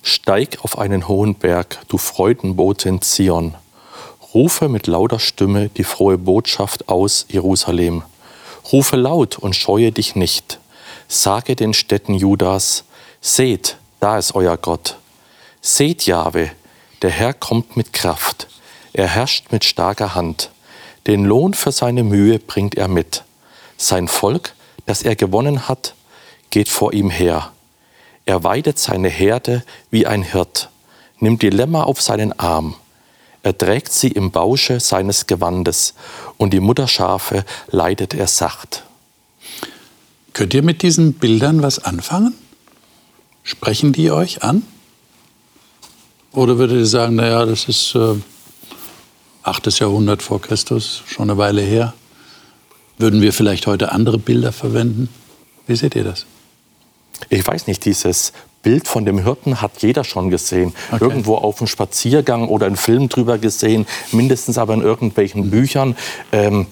[0.04, 3.56] Steig auf einen hohen Berg, du Freudenbotin Zion.
[4.34, 8.04] Rufe mit lauter Stimme die frohe Botschaft aus Jerusalem.
[8.72, 10.60] Rufe laut und scheue dich nicht.
[11.08, 12.84] Sage den Städten Judas,
[13.22, 14.98] seht, da ist euer Gott.
[15.62, 16.52] Seht Jahwe,
[17.02, 18.48] der Herr kommt mit Kraft.
[18.94, 20.50] Er herrscht mit starker Hand.
[21.08, 23.24] Den Lohn für seine Mühe bringt er mit.
[23.78, 24.54] Sein Volk,
[24.86, 25.94] das er gewonnen hat,
[26.52, 27.52] geht vor ihm her.
[28.26, 30.70] Er weidet seine Herde wie ein Hirt,
[31.20, 32.76] nimmt die Lämmer auf seinen Arm.
[33.44, 35.96] Er trägt sie im Bausche seines Gewandes
[36.38, 38.84] und die Mutterschafe leitet er sacht.
[40.34, 42.36] Könnt ihr mit diesen Bildern was anfangen?
[43.44, 44.64] Sprechen die euch an?
[46.32, 48.16] Oder würdet ihr sagen, naja, das ist äh,
[49.44, 49.80] 8.
[49.80, 51.94] Jahrhundert vor Christus, schon eine Weile her?
[52.98, 55.10] Würden wir vielleicht heute andere Bilder verwenden?
[55.66, 56.26] Wie seht ihr das?
[57.30, 60.74] Ich weiß nicht, dieses Bild von dem Hirten hat jeder schon gesehen.
[60.92, 61.04] Okay.
[61.04, 65.96] Irgendwo auf einem Spaziergang oder einen Film drüber gesehen, mindestens aber in irgendwelchen Büchern.
[66.32, 66.68] Ähm,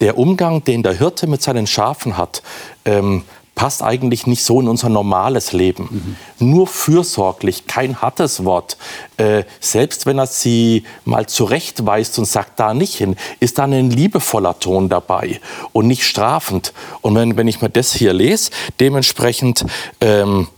[0.00, 2.42] der Umgang, den der Hirte mit seinen Schafen hat,
[2.84, 3.22] ähm,
[3.54, 6.16] passt eigentlich nicht so in unser normales Leben.
[6.38, 6.50] Mhm.
[6.50, 8.76] Nur fürsorglich, kein hartes Wort.
[9.16, 13.90] Äh, selbst wenn er sie mal zurechtweist und sagt, da nicht hin, ist da ein
[13.90, 15.40] liebevoller Ton dabei
[15.72, 16.72] und nicht strafend.
[17.00, 19.64] Und wenn, wenn ich mir das hier lese, dementsprechend,
[20.00, 20.48] ähm,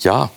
[0.00, 0.30] ja,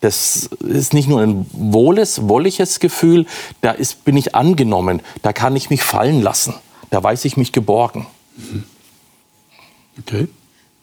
[0.00, 3.26] das ist nicht nur ein wohles, wolliges Gefühl,
[3.60, 6.54] da ist, bin ich angenommen, da kann ich mich fallen lassen,
[6.90, 8.06] da weiß ich mich geborgen.
[8.36, 8.64] Mhm.
[10.00, 10.28] Okay.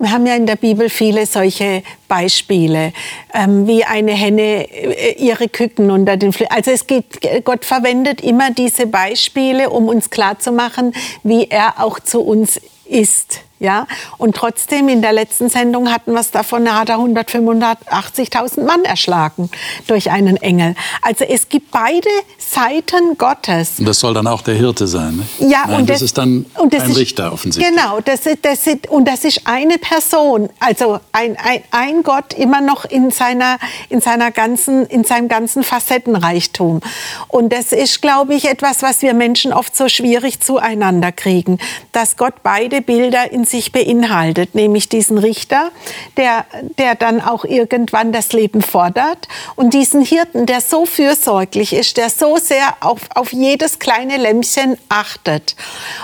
[0.01, 2.93] Wir haben ja in der Bibel viele solche Beispiele,
[3.33, 8.21] ähm, wie eine Henne äh, ihre Küken unter den Fl Also es geht, Gott verwendet
[8.21, 13.41] immer diese Beispiele, um uns klarzumachen, wie er auch zu uns ist.
[13.59, 13.87] Ja?
[14.17, 18.85] Und trotzdem, in der letzten Sendung hatten wir es davon, da hat er 185.000 Mann
[18.85, 19.49] erschlagen
[19.87, 20.75] durch einen Engel.
[21.01, 23.79] Also es gibt beide Seiten Gottes.
[23.79, 25.17] Und das soll dann auch der Hirte sein.
[25.17, 25.49] Ne?
[25.49, 27.75] Ja, Nein, und das, das, ist dann das ein ist, Richter offensichtlich.
[27.75, 32.33] Genau, das ist, das ist, und das ist eine Person, also ein, ein, ein Gott
[32.33, 33.57] immer noch in, seiner,
[33.89, 36.79] in, seiner ganzen, in seinem ganzen Facettenreichtum.
[37.27, 41.59] Und das ist, glaube ich, etwas, was wir Menschen oft so schwierig zueinander kriegen,
[41.91, 45.71] dass Gott beide Bilder in sich beinhaltet, nämlich diesen Richter,
[46.17, 46.45] der,
[46.77, 52.09] der dann auch irgendwann das Leben fordert und diesen Hirten, der so fürsorglich ist, der
[52.09, 55.55] so sehr auf, auf jedes kleine Lämmchen achtet.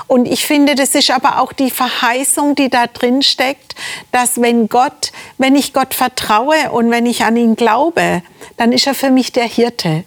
[0.08, 3.76] Und ich finde, das ist aber auch die Verheißung, die da drin steckt,
[4.12, 8.22] dass wenn Gott, wenn ich Gott vertraue und wenn ich an ihn glaube,
[8.58, 10.04] dann ist er für mich der Hirte.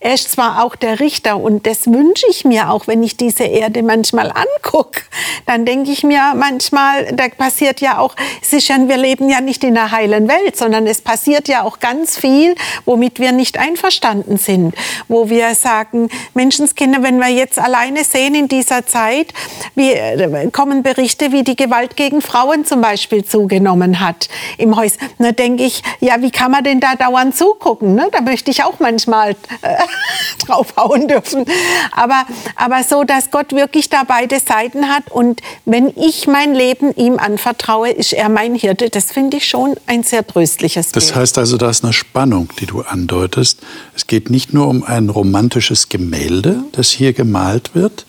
[0.00, 3.42] Er ist zwar auch der Richter und das wünsche ich mir auch, wenn ich diese
[3.42, 5.00] Erde manchmal angucke.
[5.44, 8.14] Dann denke ich mir manchmal, da passiert ja auch,
[8.48, 12.16] ja, wir leben ja nicht in einer heilen Welt, sondern es passiert ja auch ganz
[12.16, 14.76] viel, womit wir nicht einverstanden sind.
[15.08, 19.34] Wo wir sagen, Menschenskinder, wenn wir jetzt alleine sehen in dieser Zeit,
[19.74, 24.92] wie, äh, kommen Berichte, wie die Gewalt gegen Frauen zum Beispiel zugenommen hat im Haus.
[25.18, 27.96] Da denke ich, ja, wie kann man denn da dauernd zugucken?
[27.96, 28.08] Ne?
[28.12, 29.32] Da möchte ich auch manchmal
[29.62, 29.87] äh,
[30.46, 31.44] draufhauen dürfen.
[31.92, 32.24] Aber,
[32.56, 35.10] aber so, dass Gott wirklich da beide Seiten hat.
[35.10, 38.90] Und wenn ich mein Leben ihm anvertraue, ist er mein Hirte.
[38.90, 40.96] Das finde ich schon ein sehr tröstliches Bild.
[40.96, 43.60] Das heißt also, da ist eine Spannung, die du andeutest.
[43.94, 48.06] Es geht nicht nur um ein romantisches Gemälde, das hier gemalt wird,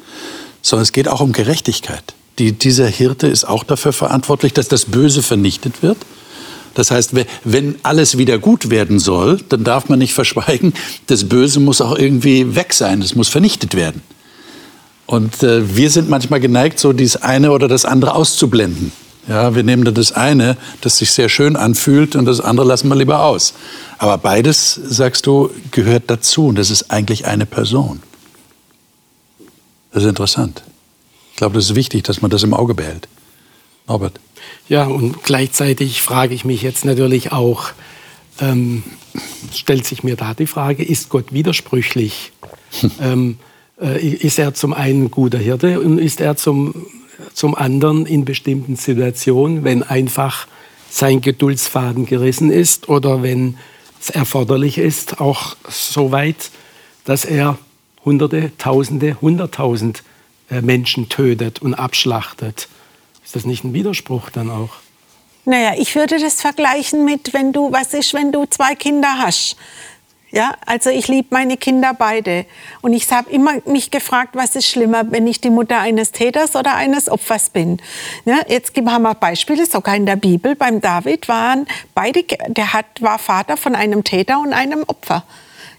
[0.61, 2.03] sondern es geht auch um Gerechtigkeit.
[2.39, 5.97] Die, dieser Hirte ist auch dafür verantwortlich, dass das Böse vernichtet wird.
[6.79, 7.11] Das heißt,
[7.43, 10.73] wenn alles wieder gut werden soll, dann darf man nicht verschweigen,
[11.07, 14.01] das Böse muss auch irgendwie weg sein, es muss vernichtet werden.
[15.05, 18.93] Und äh, wir sind manchmal geneigt, so dieses eine oder das andere auszublenden.
[19.27, 22.87] Ja, wir nehmen dann das eine, das sich sehr schön anfühlt, und das andere lassen
[22.87, 23.55] wir lieber aus.
[23.97, 26.47] Aber beides, sagst du, gehört dazu.
[26.47, 28.01] Und das ist eigentlich eine Person.
[29.91, 30.63] Das ist interessant.
[31.31, 33.09] Ich glaube, das ist wichtig, dass man das im Auge behält.
[33.85, 34.17] Norbert.
[34.69, 37.71] Ja, und gleichzeitig frage ich mich jetzt natürlich auch,
[38.39, 38.83] ähm,
[39.53, 42.31] stellt sich mir da die Frage, ist Gott widersprüchlich?
[43.01, 43.39] ähm,
[43.81, 46.85] äh, ist er zum einen guter Hirte und ist er zum,
[47.33, 50.47] zum anderen in bestimmten Situationen, wenn einfach
[50.91, 53.57] sein Geduldsfaden gerissen ist oder wenn
[53.99, 56.51] es erforderlich ist, auch so weit,
[57.05, 57.57] dass er
[58.05, 60.03] Hunderte, Tausende, Hunderttausend
[60.51, 62.67] äh, Menschen tötet und abschlachtet.
[63.29, 64.69] Ist das nicht ein Widerspruch dann auch?
[65.45, 69.55] Naja, ich würde das vergleichen mit, wenn du, was ist, wenn du zwei Kinder hast.
[70.31, 72.47] Ja, also ich liebe meine Kinder beide.
[72.81, 76.55] Und ich habe immer mich gefragt, was ist schlimmer, wenn ich die Mutter eines Täters
[76.55, 77.79] oder eines Opfers bin.
[78.25, 80.55] Ja, jetzt haben wir Beispiele, sogar in der Bibel.
[80.55, 85.23] Beim David waren beide, der hat, war Vater von einem Täter und einem Opfer.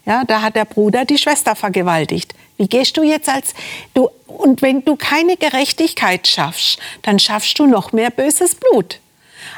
[0.06, 2.32] Ja, da hat der Bruder die Schwester vergewaltigt.
[2.60, 3.54] Wie gehst du jetzt als
[3.94, 9.00] du und wenn du keine Gerechtigkeit schaffst, dann schaffst du noch mehr böses Blut.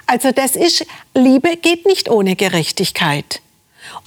[0.06, 3.40] Also das ist Liebe geht nicht ohne Gerechtigkeit.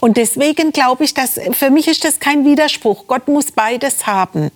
[0.00, 3.06] Und deswegen glaube ich, dass für mich ist das kein Widerspruch.
[3.06, 4.50] Gott muss beides haben.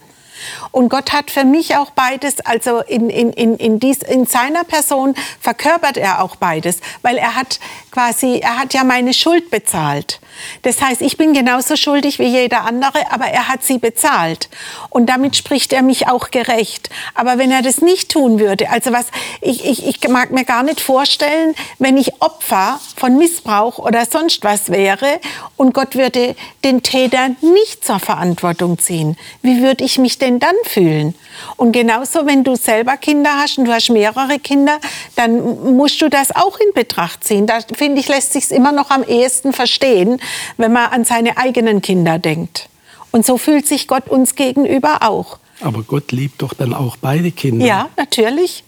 [0.70, 4.64] Und Gott hat für mich auch beides, also in, in, in, in, dies, in seiner
[4.64, 7.58] Person verkörpert er auch beides, weil er hat
[7.90, 10.20] quasi, er hat ja meine Schuld bezahlt.
[10.62, 14.48] Das heißt, ich bin genauso schuldig wie jeder andere, aber er hat sie bezahlt.
[14.88, 16.90] Und damit spricht er mich auch gerecht.
[17.14, 19.06] Aber wenn er das nicht tun würde, also was,
[19.40, 24.44] ich, ich, ich mag mir gar nicht vorstellen, wenn ich Opfer von Missbrauch oder sonst
[24.44, 25.20] was wäre
[25.56, 29.16] und Gott würde den Täter nicht zur Verantwortung ziehen.
[29.42, 31.14] Wie würde ich mich denn dann fühlen?
[31.56, 34.78] Und genauso, wenn du selber Kinder hast und du hast mehrere Kinder,
[35.16, 37.46] dann musst du das auch in Betracht ziehen.
[37.46, 40.20] Da finde ich, lässt sich immer noch am ehesten verstehen,
[40.56, 42.68] wenn man an seine eigenen Kinder denkt.
[43.10, 45.38] Und so fühlt sich Gott uns gegenüber auch.
[45.60, 47.66] Aber Gott liebt doch dann auch beide Kinder.
[47.66, 48.64] Ja, natürlich.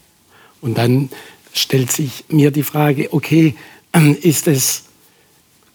[0.60, 1.10] Und dann
[1.52, 3.54] stellt sich mir die Frage, okay,
[4.22, 4.84] ist es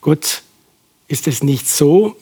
[0.01, 0.43] Gott,
[1.07, 2.15] ist es nicht so?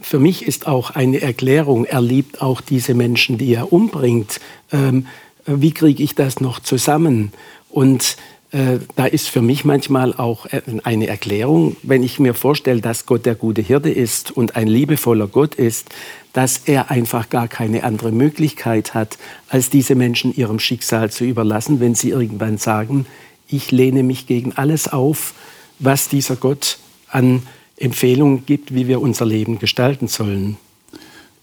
[0.00, 4.40] Für mich ist auch eine Erklärung, er liebt auch diese Menschen, die er umbringt.
[4.72, 5.06] Ähm,
[5.46, 7.32] wie kriege ich das noch zusammen?
[7.68, 8.16] Und
[8.52, 13.06] äh, da ist für mich manchmal auch äh, eine Erklärung, wenn ich mir vorstelle, dass
[13.06, 15.88] Gott der gute Hirte ist und ein liebevoller Gott ist,
[16.32, 21.78] dass er einfach gar keine andere Möglichkeit hat, als diese Menschen ihrem Schicksal zu überlassen,
[21.78, 23.06] wenn sie irgendwann sagen,
[23.46, 25.34] ich lehne mich gegen alles auf,
[25.78, 27.42] was dieser Gott an
[27.80, 30.56] Empfehlungen gibt, wie wir unser Leben gestalten sollen.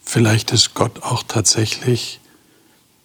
[0.02, 2.20] Vielleicht ist Gott auch tatsächlich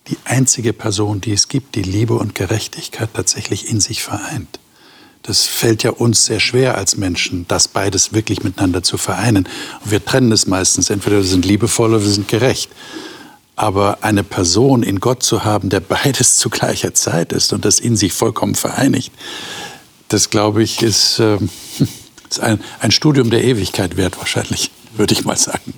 [0.08, 4.60] die einzige Person, die es gibt, die Liebe und Gerechtigkeit tatsächlich in sich vereint.
[5.24, 9.48] Das fällt ja uns sehr schwer als Menschen, das beides wirklich miteinander zu vereinen.
[9.84, 10.90] Und wir trennen es meistens.
[10.90, 12.70] Entweder wir sind liebevoll oder wir sind gerecht.
[13.56, 17.80] Aber eine Person in Gott zu haben, der beides zu gleicher Zeit ist und das
[17.80, 19.14] in sich vollkommen vereinigt,
[20.10, 21.38] das glaube ich, ist, äh,
[22.34, 25.74] ist ein, ein Studium der Ewigkeit wert wahrscheinlich, würde ich mal sagen.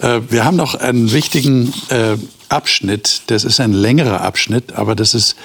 [0.00, 2.16] Äh, wir haben noch einen wichtigen äh,
[2.48, 5.36] Abschnitt, das ist ein längerer Abschnitt, aber das ist,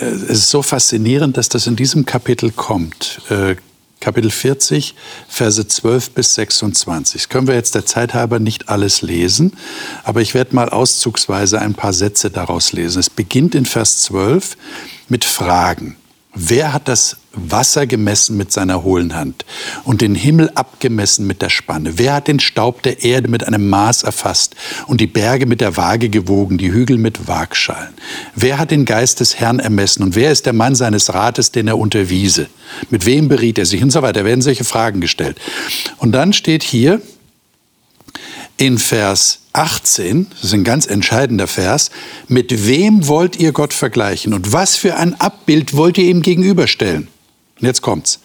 [0.00, 3.20] äh, es ist so faszinierend, dass das in diesem Kapitel kommt.
[3.30, 3.56] Äh,
[4.00, 4.94] Kapitel 40,
[5.28, 7.22] Verse 12 bis 26.
[7.22, 9.56] Das können wir jetzt der Zeit halber nicht alles lesen,
[10.04, 13.00] aber ich werde mal auszugsweise ein paar Sätze daraus lesen.
[13.00, 14.56] Es beginnt in Vers 12
[15.08, 15.96] mit Fragen.
[16.40, 19.44] Wer hat das Wasser gemessen mit seiner hohlen Hand
[19.82, 21.98] und den Himmel abgemessen mit der Spanne?
[21.98, 24.54] Wer hat den Staub der Erde mit einem Maß erfasst
[24.86, 27.92] und die Berge mit der Waage gewogen, die Hügel mit Waagschalen?
[28.36, 31.66] Wer hat den Geist des Herrn ermessen und wer ist der Mann seines Rates, den
[31.66, 32.46] er unterwiese?
[32.88, 34.20] Mit wem beriet er sich und so weiter?
[34.20, 35.40] Da werden solche Fragen gestellt.
[35.96, 37.02] Und dann steht hier
[38.58, 41.90] in Vers 18, das ist ein ganz entscheidender Vers,
[42.28, 47.08] mit wem wollt ihr Gott vergleichen und was für ein Abbild wollt ihr ihm gegenüberstellen?
[47.58, 48.20] Und jetzt kommt's.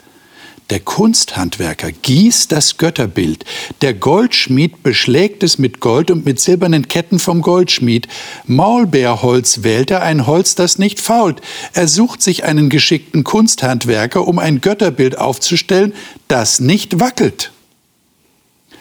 [0.70, 3.46] der Kunsthandwerker gießt das Götterbild,
[3.82, 8.08] der Goldschmied beschlägt es mit Gold und mit silbernen Ketten vom Goldschmied.
[8.46, 11.42] Maulbeerholz wählt er, ein Holz, das nicht fault.
[11.74, 15.94] Er sucht sich einen geschickten Kunsthandwerker, um ein Götterbild aufzustellen,
[16.28, 17.52] das nicht wackelt.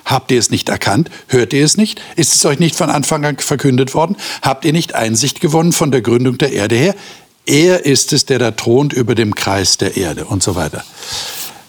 [0.05, 1.11] Habt ihr es nicht erkannt?
[1.29, 2.01] Hört ihr es nicht?
[2.17, 4.17] Ist es euch nicht von Anfang an verkündet worden?
[4.43, 6.95] Habt ihr nicht Einsicht gewonnen von der Gründung der Erde her?
[7.47, 10.85] Er ist es, der da thront über dem Kreis der Erde und so weiter.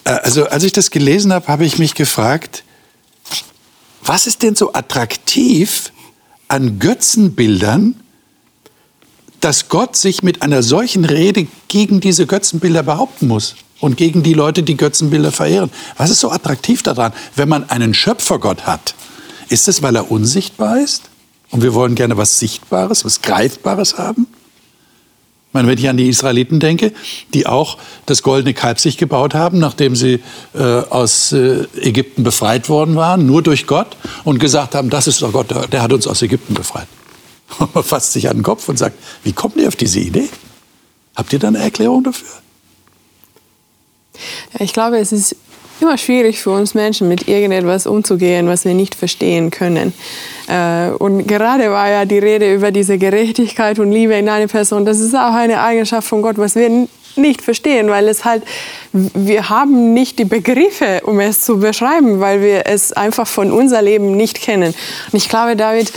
[0.03, 2.63] Äh, also als ich das gelesen habe, habe ich mich gefragt,
[4.03, 5.91] was ist denn so attraktiv
[6.47, 7.95] an Götzenbildern,
[9.39, 14.33] dass Gott sich mit einer solchen Rede gegen diese Götzenbilder behaupten muss und gegen die
[14.33, 15.69] Leute, die Götzenbilder verehren.
[15.97, 18.95] Was ist so attraktiv daran, wenn man einen Schöpfergott hat?
[19.49, 21.09] Ist es, weil er unsichtbar ist?
[21.51, 24.25] Und wir wollen gerne was Sichtbares, was Greifbares haben?
[25.49, 26.93] Ich meine, wenn ich an die Israeliten denke,
[27.33, 30.23] die auch das goldene Kalb sich gebaut haben, nachdem sie
[30.55, 35.21] äh, aus äh, Ägypten befreit worden waren, nur durch Gott und gesagt haben, das ist
[35.21, 36.87] doch Gott, der hat uns aus Ägypten befreit.
[37.59, 40.29] Und man fasst sich an den Kopf und sagt, wie kommt ihr auf diese Idee?
[41.17, 42.42] Habt ihr da eine Erklärung dafür?
[44.53, 45.35] Ja, ich glaube, es ist
[45.79, 49.93] immer schwierig für uns Menschen, mit irgendetwas umzugehen, was wir nicht verstehen können.
[50.47, 54.85] Äh, und gerade war ja die Rede über diese Gerechtigkeit und Liebe in einer Person.
[54.85, 58.43] Das ist auch eine Eigenschaft von Gott, was wir nicht verstehen, weil es halt,
[58.91, 63.81] wir haben nicht die Begriffe, um es zu beschreiben, weil wir es einfach von unser
[63.81, 64.73] Leben nicht kennen.
[65.11, 65.91] Und ich glaube, damit,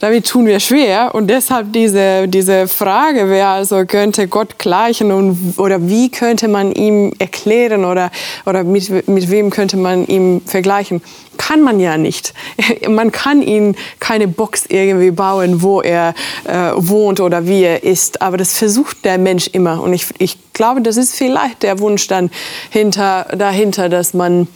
[0.00, 5.54] damit tun wir schwer und deshalb diese, diese Frage, wer also könnte Gott gleichen und,
[5.58, 8.10] oder wie könnte man ihm erklären oder,
[8.46, 11.02] oder mit, mit wem könnte man ihm vergleichen
[11.40, 12.34] kann man ja nicht.
[12.88, 18.20] Man kann ihn keine Box irgendwie bauen, wo er äh, wohnt oder wie er ist.
[18.20, 19.80] Aber das versucht der Mensch immer.
[19.82, 22.30] Und ich, ich glaube, das ist vielleicht der Wunsch dann
[22.68, 24.48] hinter, dahinter, dass man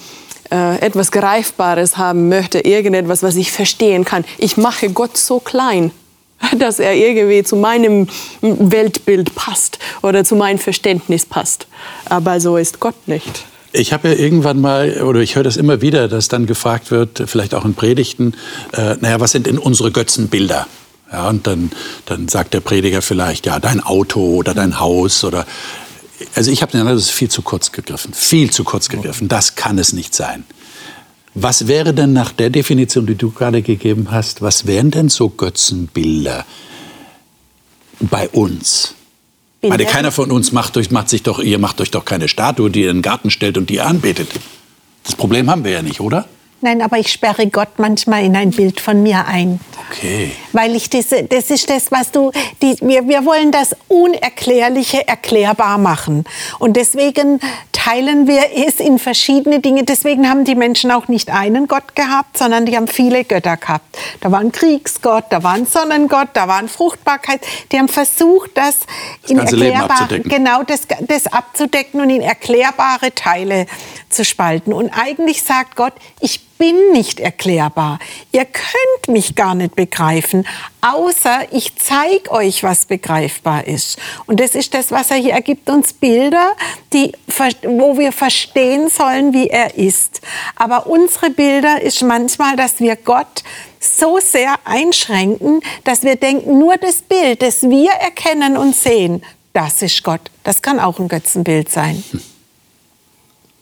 [0.50, 4.26] äh, etwas Greifbares haben möchte, irgendetwas, was ich verstehen kann.
[4.36, 5.90] Ich mache Gott so klein,
[6.58, 8.08] dass er irgendwie zu meinem
[8.42, 11.66] Weltbild passt oder zu meinem Verständnis passt.
[12.04, 13.46] Aber so ist Gott nicht.
[13.76, 17.24] Ich habe ja irgendwann mal, oder ich höre das immer wieder, dass dann gefragt wird,
[17.26, 18.34] vielleicht auch in Predigten,
[18.72, 20.68] äh, naja, was sind denn unsere Götzenbilder?
[21.10, 21.72] Ja, und dann,
[22.06, 25.44] dann sagt der Prediger vielleicht, ja, dein Auto oder dein Haus oder.
[26.36, 28.14] Also ich habe den Eindruck, das ist viel zu kurz gegriffen.
[28.14, 29.26] Viel zu kurz gegriffen.
[29.26, 30.44] Das kann es nicht sein.
[31.34, 35.30] Was wäre denn nach der Definition, die du gerade gegeben hast, was wären denn so
[35.30, 36.46] Götzenbilder
[37.98, 38.94] bei uns?
[39.68, 42.70] Meine, keiner von uns macht, euch, macht sich doch, ihr macht euch doch keine Statue,
[42.70, 44.28] die ihr in den Garten stellt und die ihr anbetet.
[45.04, 46.26] Das Problem haben wir ja nicht, oder?
[46.64, 49.60] Nein, aber ich sperre Gott manchmal in ein Bild von mir ein.
[49.90, 50.32] Okay.
[50.54, 55.76] Weil ich diese, das ist das, was du, die, wir, wir wollen das Unerklärliche erklärbar
[55.76, 56.24] machen.
[56.58, 57.38] Und deswegen
[57.70, 59.84] teilen wir es in verschiedene Dinge.
[59.84, 63.98] Deswegen haben die Menschen auch nicht einen Gott gehabt, sondern die haben viele Götter gehabt.
[64.22, 67.42] Da war ein Kriegsgott, da war ein Sonnengott, da war ein Fruchtbarkeit.
[67.72, 68.78] Die haben versucht, das,
[69.20, 73.66] das in erklärbare, genau das, das abzudecken und in erklärbare Teile
[74.14, 74.72] zu spalten.
[74.72, 77.98] Und eigentlich sagt Gott, ich bin nicht erklärbar.
[78.32, 80.46] Ihr könnt mich gar nicht begreifen,
[80.80, 83.98] außer ich zeige euch, was begreifbar ist.
[84.26, 86.54] Und das ist das, was er hier ergibt uns Bilder,
[86.92, 87.12] die,
[87.62, 90.20] wo wir verstehen sollen, wie er ist.
[90.56, 93.42] Aber unsere Bilder ist manchmal, dass wir Gott
[93.80, 99.22] so sehr einschränken, dass wir denken, nur das Bild, das wir erkennen und sehen,
[99.52, 100.30] das ist Gott.
[100.42, 102.02] Das kann auch ein Götzenbild sein.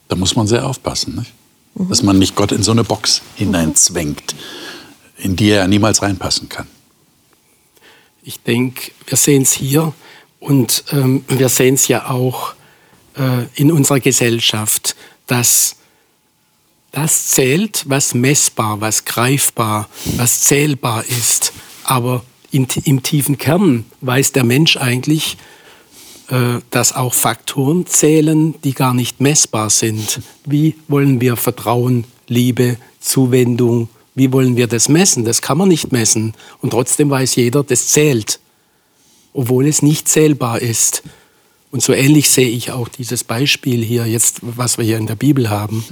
[0.07, 1.15] Da muss man sehr aufpassen.
[1.15, 1.33] Nicht?
[1.89, 4.35] Dass man nicht Gott in so eine Box hineinzwängt,
[5.17, 6.67] in die er niemals reinpassen kann.
[8.21, 9.93] Ich denke, wir sehen es hier
[10.39, 12.53] und ähm, wir sehen es ja auch
[13.17, 14.95] äh, in unserer Gesellschaft,
[15.27, 15.77] dass
[16.91, 21.53] das zählt, was messbar, was greifbar, was zählbar ist.
[21.83, 25.37] Aber in, im tiefen Kern weiß der Mensch eigentlich,
[26.69, 30.21] dass auch Faktoren zählen, die gar nicht messbar sind.
[30.45, 35.25] Wie wollen wir Vertrauen, Liebe, Zuwendung, wie wollen wir das messen?
[35.25, 36.33] Das kann man nicht messen.
[36.61, 38.39] Und trotzdem weiß jeder, das zählt,
[39.33, 41.03] obwohl es nicht zählbar ist.
[41.71, 45.15] Und so ähnlich sehe ich auch dieses Beispiel hier jetzt, was wir hier in der
[45.15, 45.83] Bibel haben.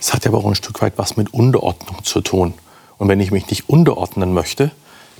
[0.00, 2.54] Es hat ja aber auch ein Stück weit was mit Unterordnung zu tun.
[2.96, 4.70] Und wenn ich mich nicht unterordnen möchte,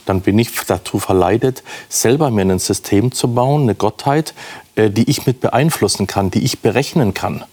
[0.07, 4.35] dann bin ich dazu verleitet, selber mir ein System zu bauen, eine Gottheit,
[4.77, 7.45] äh, die ich mit beeinflussen kann, die ich berechnen kann.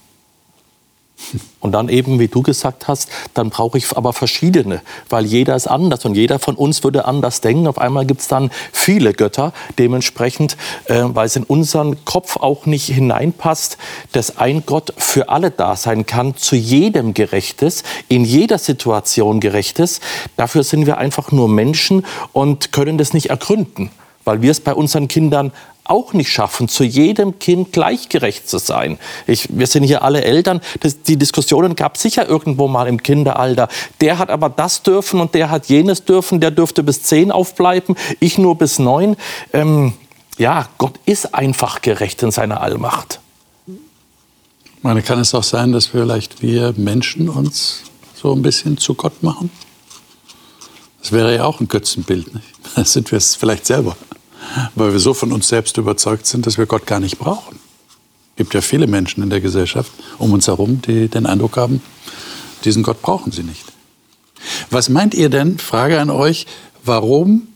[1.59, 5.67] Und dann eben, wie du gesagt hast, dann brauche ich aber verschiedene, weil jeder ist
[5.67, 7.67] anders und jeder von uns würde anders denken.
[7.67, 12.65] Auf einmal gibt es dann viele Götter, dementsprechend, äh, weil es in unseren Kopf auch
[12.65, 13.77] nicht hineinpasst,
[14.11, 20.01] dass ein Gott für alle da sein kann, zu jedem gerechtes, in jeder Situation gerechtes.
[20.37, 23.91] Dafür sind wir einfach nur Menschen und können das nicht ergründen
[24.23, 25.51] weil wir es bei unseren Kindern
[25.83, 28.97] auch nicht schaffen, zu jedem Kind gleichgerecht zu sein.
[29.27, 30.61] Ich, wir sind hier alle Eltern.
[30.79, 33.67] Das, die Diskussionen gab es sicher irgendwo mal im Kinderalter.
[33.99, 36.39] Der hat aber das dürfen und der hat jenes dürfen.
[36.39, 39.17] Der dürfte bis zehn aufbleiben, ich nur bis neun.
[39.53, 39.93] Ähm,
[40.37, 43.19] ja, Gott ist einfach gerecht in seiner Allmacht.
[43.67, 47.83] Ich meine, kann es auch sein, dass vielleicht wir Menschen uns
[48.15, 49.51] so ein bisschen zu Gott machen?
[51.01, 52.33] Das wäre ja auch ein Götzenbild.
[52.33, 52.47] Nicht?
[52.75, 53.97] Da sind wir es vielleicht selber
[54.75, 57.59] weil wir so von uns selbst überzeugt sind, dass wir Gott gar nicht brauchen.
[58.31, 61.81] Es gibt ja viele Menschen in der Gesellschaft um uns herum, die den Eindruck haben,
[62.63, 63.65] diesen Gott brauchen sie nicht.
[64.69, 66.47] Was meint ihr denn, Frage an euch,
[66.83, 67.47] warum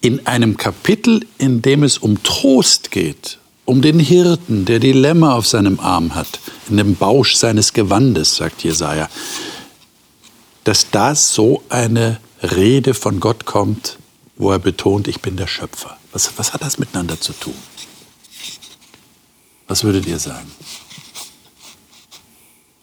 [0.00, 5.34] in einem Kapitel, in dem es um Trost geht, um den Hirten, der die Lämmer
[5.34, 9.08] auf seinem Arm hat, in dem Bausch seines Gewandes, sagt Jesaja,
[10.64, 13.98] dass da so eine Rede von Gott kommt,
[14.42, 15.96] wo er betont, ich bin der Schöpfer.
[16.10, 17.54] Was, was hat das miteinander zu tun?
[19.68, 20.50] Was würdet ihr sagen?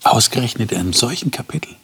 [0.03, 1.75] Ausgerechnet in einem solchen Kapitel.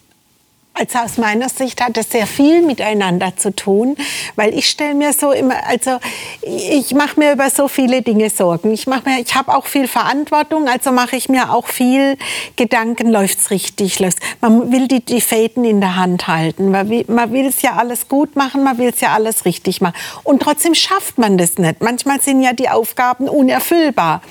[0.77, 3.95] Also aus meiner Sicht hat es sehr viel miteinander zu tun,
[4.35, 5.99] weil ich stelle mir so immer, also
[6.41, 8.73] ich mache mir über so viele Dinge Sorgen.
[8.73, 12.17] Ich mache mir, ich habe auch viel Verantwortung, also mache ich mir auch viel
[12.57, 14.19] Gedanken, läuft's richtig, läuft's.
[14.41, 18.35] Man will die, die Fäden in der Hand halten, man will es ja alles gut
[18.35, 21.81] machen, man will es ja alles richtig machen und trotzdem schafft man das nicht.
[21.81, 24.21] Manchmal sind ja die Aufgaben unerfüllbar,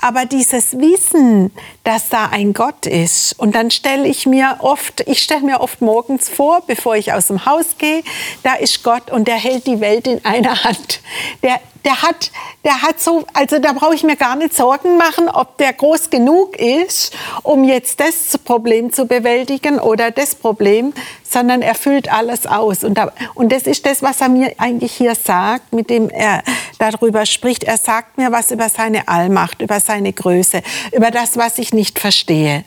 [0.00, 1.50] aber dieses Wissen,
[1.82, 5.73] dass da ein Gott ist und dann stelle ich mir oft, ich stelle mir oft
[5.74, 8.02] oft morgens vor, bevor ich aus dem Haus gehe.
[8.42, 11.00] Da ist Gott und der hält die Welt in einer Hand.
[11.42, 12.30] Der, der hat,
[12.64, 16.10] der hat so, also da brauche ich mir gar nicht Sorgen machen, ob der groß
[16.10, 17.12] genug ist,
[17.42, 20.92] um jetzt das Problem zu bewältigen oder das Problem,
[21.28, 22.84] sondern er füllt alles aus.
[22.84, 26.44] Und, da, und das ist das, was er mir eigentlich hier sagt, mit dem er
[26.78, 27.64] darüber spricht.
[27.64, 30.62] Er sagt mir was über seine Allmacht, über seine Größe,
[30.92, 32.64] über das, was ich nicht verstehe.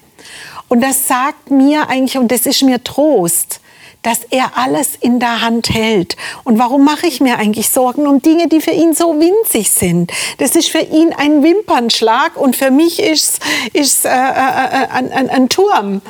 [0.67, 3.61] Und das sagt mir eigentlich, und das ist mir Trost,
[4.03, 6.15] dass er alles in der Hand hält.
[6.43, 10.11] Und warum mache ich mir eigentlich Sorgen um Dinge, die für ihn so winzig sind?
[10.37, 13.39] Das ist für ihn ein Wimpernschlag und für mich ist
[13.73, 16.01] es äh, äh, äh, ein, ein, ein Turm.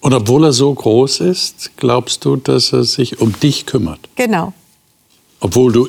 [0.00, 4.00] Und obwohl er so groß ist, glaubst du, dass er sich um dich kümmert?
[4.16, 4.52] Genau.
[5.40, 5.88] Obwohl du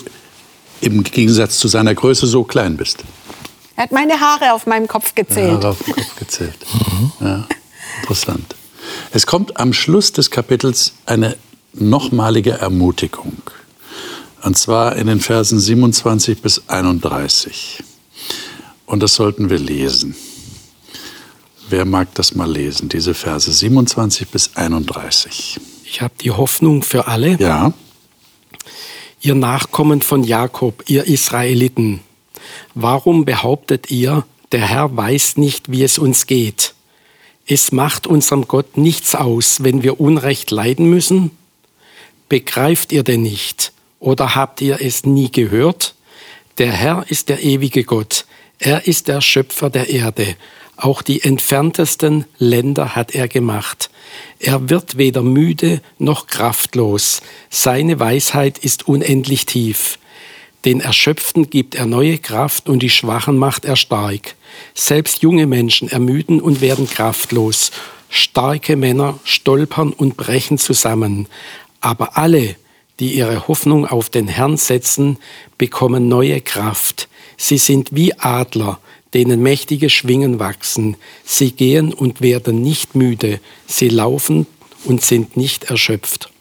[0.81, 3.03] im Gegensatz zu seiner Größe so klein bist.
[3.75, 5.63] Er hat meine Haare auf meinem Kopf gezählt.
[5.63, 6.57] Haare auf dem Kopf gezählt.
[6.73, 7.11] Mhm.
[7.19, 7.47] Ja.
[8.01, 8.55] Interessant.
[9.11, 11.37] Es kommt am Schluss des Kapitels eine
[11.73, 13.41] nochmalige Ermutigung.
[14.43, 17.83] Und zwar in den Versen 27 bis 31.
[18.85, 20.15] Und das sollten wir lesen.
[21.67, 25.59] Wer mag das mal lesen, diese Verse 27 bis 31?
[25.83, 27.37] Ich habe die Hoffnung für alle.
[27.39, 27.73] Ja.
[29.21, 32.01] Ihr Nachkommen von Jakob, ihr Israeliten,
[32.75, 36.74] warum behauptet ihr, der Herr weiß nicht, wie es uns geht?
[37.47, 41.31] Es macht unserem Gott nichts aus, wenn wir Unrecht leiden müssen?
[42.27, 43.71] Begreift ihr denn nicht?
[43.99, 45.93] Oder habt ihr es nie gehört?
[46.57, 48.25] Der Herr ist der ewige Gott.
[48.57, 50.35] Er ist der Schöpfer der Erde.
[50.75, 53.91] Auch die entferntesten Länder hat er gemacht.
[54.39, 57.21] Er wird weder müde noch kraftlos.
[57.49, 59.99] Seine Weisheit ist unendlich tief.
[60.65, 64.35] Den Erschöpften gibt er neue Kraft und die Schwachen macht er stark.
[64.73, 67.71] Selbst junge Menschen ermüden und werden kraftlos.
[68.09, 71.27] Starke Männer stolpern und brechen zusammen.
[71.81, 72.55] Aber alle,
[72.99, 75.17] die ihre Hoffnung auf den Herrn setzen,
[75.59, 77.09] bekommen neue Kraft.
[77.37, 78.79] Sie sind wie Adler,
[79.13, 80.97] denen mächtige Schwingen wachsen.
[81.23, 83.39] Sie gehen und werden nicht müde.
[83.67, 84.47] Sie laufen
[84.83, 86.31] und sind nicht erschöpft.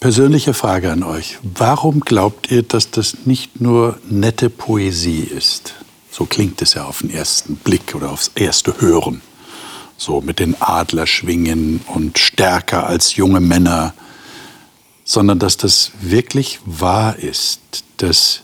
[0.00, 1.38] Persönliche Frage an euch.
[1.42, 5.74] Warum glaubt ihr, dass das nicht nur nette Poesie ist?
[6.10, 9.22] So klingt es ja auf den ersten Blick oder aufs erste Hören.
[9.96, 13.94] So mit den Adlerschwingen und stärker als junge Männer.
[15.04, 17.60] Sondern dass das wirklich wahr ist,
[17.96, 18.42] dass,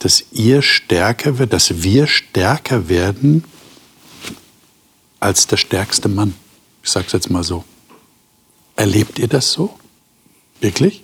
[0.00, 3.44] dass ihr stärker wird, dass wir stärker werden
[5.20, 6.34] als der stärkste Mann.
[6.82, 7.64] Ich sage es jetzt mal so.
[8.74, 9.78] Erlebt ihr das so?
[10.60, 11.02] Wirklich?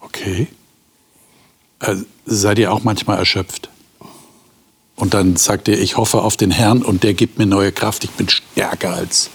[0.00, 0.46] Okay.
[1.78, 3.68] Also seid ihr auch manchmal erschöpft?
[4.96, 8.04] Und dann sagt er, ich hoffe auf den Herrn und der gibt mir neue Kraft.
[8.04, 9.30] Ich bin stärker als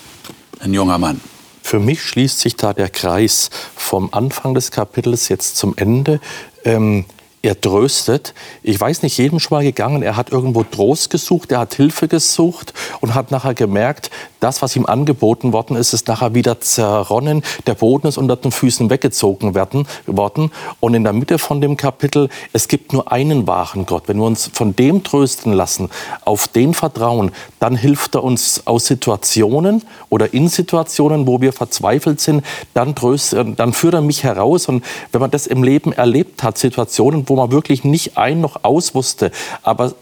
[0.59, 1.19] ein junger Mann.
[1.61, 6.21] Für mich schließt sich da der Kreis vom Anfang des Kapitels jetzt zum Ende.
[6.63, 7.05] Ähm,
[7.41, 8.33] er tröstet.
[8.63, 12.07] Ich weiß nicht, jedem schon mal gegangen, er hat irgendwo Trost gesucht, er hat Hilfe
[12.07, 14.09] gesucht und hat nachher gemerkt,
[14.39, 17.43] das, was ihm angeboten worden ist, ist nachher wieder zerronnen.
[17.67, 20.51] Der Boden ist unter den Füßen weggezogen werden, worden.
[20.79, 24.03] Und in der Mitte von dem Kapitel, es gibt nur einen wahren Gott.
[24.07, 25.89] Wenn wir uns von dem trösten lassen,
[26.25, 32.21] auf den vertrauen, dann hilft er uns aus Situationen oder in Situationen, wo wir verzweifelt
[32.21, 34.67] sind, dann, tröst, dann führt er mich heraus.
[34.67, 38.63] Und wenn man das im Leben erlebt hat, Situationen, wo man wirklich nicht ein noch
[38.63, 39.31] aus wusste,
[39.63, 39.93] aber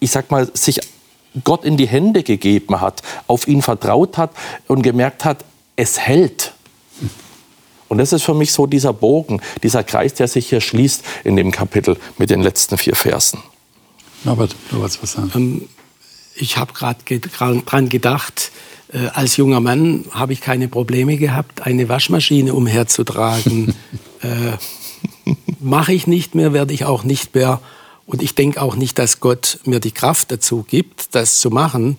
[0.00, 0.80] ich sag mal, sich
[1.44, 4.30] Gott in die Hände gegeben hat, auf ihn vertraut hat
[4.66, 5.44] und gemerkt hat,
[5.76, 6.52] es hält.
[7.88, 11.36] Und das ist für mich so dieser Bogen, dieser Kreis, der sich hier schließt in
[11.36, 13.40] dem Kapitel mit den letzten vier Versen.
[14.24, 15.30] Norbert, du wolltest was sagen.
[15.34, 15.68] Ähm,
[16.34, 18.50] ich habe gerade dran gedacht,
[18.92, 23.74] äh, als junger Mann habe ich keine Probleme gehabt, eine Waschmaschine umherzutragen.
[24.22, 24.56] äh,
[25.60, 27.60] Mache ich nicht mehr, werde ich auch nicht mehr
[28.06, 31.98] und ich denke auch nicht, dass Gott mir die Kraft dazu gibt, das zu machen.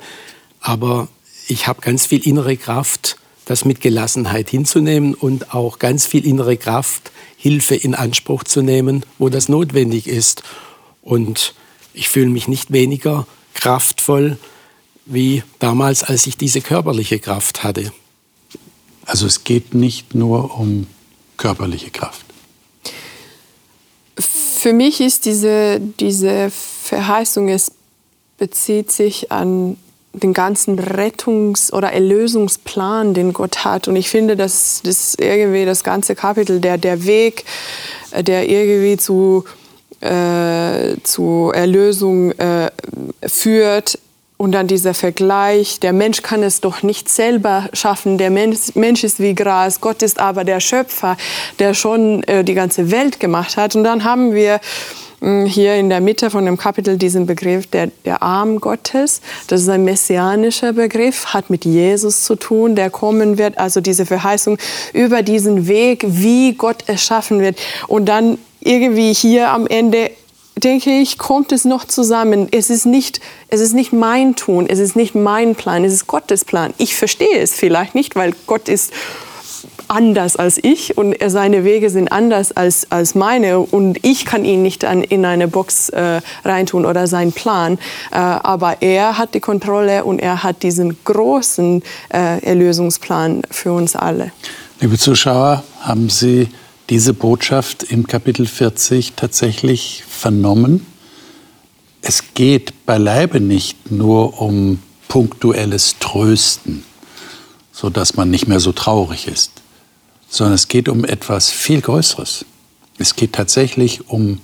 [0.62, 1.10] Aber
[1.48, 6.58] ich habe ganz viel innere Kraft, das mit Gelassenheit hinzunehmen und auch ganz viel innere
[6.58, 10.44] Kraft, Hilfe in Anspruch zu nehmen, wo das notwendig ist.
[11.02, 11.54] Und
[11.94, 14.38] ich fühle mich nicht weniger kraftvoll
[15.06, 17.92] wie damals, als ich diese körperliche Kraft hatte.
[19.06, 20.88] Also es geht nicht nur um
[21.38, 22.27] körperliche Kraft
[24.58, 27.72] für mich ist diese, diese Verheißung, es
[28.38, 29.78] bezieht sich an
[30.14, 33.88] den ganzen Rettungs- oder Erlösungsplan, den Gott hat.
[33.88, 37.46] Und ich finde, dass das irgendwie das ganze Kapitel, der, der Weg,
[38.12, 39.44] äh, der irgendwie zu,
[40.02, 42.72] äh, zu Erlösung äh,
[43.28, 44.00] führt,
[44.38, 49.04] und dann dieser Vergleich, der Mensch kann es doch nicht selber schaffen, der Mensch, Mensch
[49.04, 51.18] ist wie Gras, Gott ist aber der Schöpfer,
[51.58, 53.76] der schon äh, die ganze Welt gemacht hat.
[53.76, 54.60] Und dann haben wir
[55.22, 59.22] mh, hm, hier in der Mitte von dem Kapitel diesen Begriff der, der Arm Gottes.
[59.48, 63.58] Das ist ein messianischer Begriff, hat mit Jesus zu tun, der kommen wird.
[63.58, 64.60] Also diese Verheißung
[64.94, 67.58] über diesen Weg, wie Gott es schaffen wird.
[67.88, 70.12] Und dann irgendwie hier am Ende
[70.60, 72.48] denke ich, kommt es noch zusammen.
[72.52, 76.08] Es ist nicht, es ist nicht mein Tun, es ist nicht mein Plan, es ist
[76.08, 76.74] Gottes Plan.
[76.78, 78.92] Ich verstehe es vielleicht nicht, weil Gott ist
[79.88, 84.62] anders als ich und seine Wege sind anders als, als meine und ich kann ihn
[84.62, 87.78] nicht an, in eine Box äh, reintun oder seinen Plan.
[88.12, 93.96] Äh, aber er hat die Kontrolle und er hat diesen großen äh, Erlösungsplan für uns
[93.96, 94.32] alle.
[94.80, 96.50] Liebe Zuschauer, haben Sie
[96.90, 100.86] diese Botschaft im Kapitel 40 tatsächlich vernommen.
[102.02, 104.80] Es geht beileibe nicht nur um
[105.10, 106.84] punktuelles Trösten,
[107.72, 109.52] sodass man nicht mehr so traurig ist,
[110.30, 112.46] sondern es geht um etwas viel Größeres.
[112.98, 114.40] Es geht tatsächlich um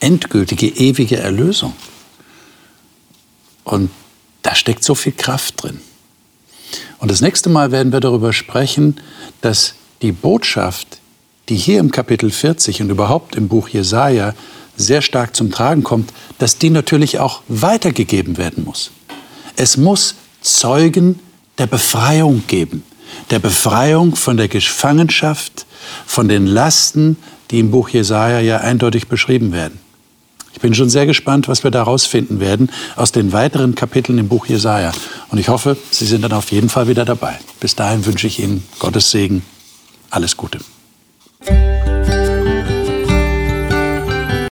[0.00, 1.74] endgültige, ewige Erlösung.
[3.62, 3.90] Und
[4.42, 5.80] da steckt so viel Kraft drin.
[6.98, 9.00] Und das nächste Mal werden wir darüber sprechen,
[9.40, 10.98] dass die Botschaft
[11.48, 14.34] die hier im Kapitel 40 und überhaupt im Buch Jesaja
[14.76, 18.90] sehr stark zum Tragen kommt, dass die natürlich auch weitergegeben werden muss.
[19.56, 21.20] Es muss Zeugen
[21.58, 22.82] der Befreiung geben,
[23.30, 25.66] der Befreiung von der Gefangenschaft,
[26.06, 27.16] von den Lasten,
[27.50, 29.78] die im Buch Jesaja ja eindeutig beschrieben werden.
[30.54, 34.28] Ich bin schon sehr gespannt, was wir daraus finden werden aus den weiteren Kapiteln im
[34.28, 34.92] Buch Jesaja.
[35.30, 37.38] Und ich hoffe, Sie sind dann auf jeden Fall wieder dabei.
[37.60, 39.42] Bis dahin wünsche ich Ihnen Gottes Segen.
[40.10, 40.60] Alles Gute.
[41.44, 41.73] Thank you.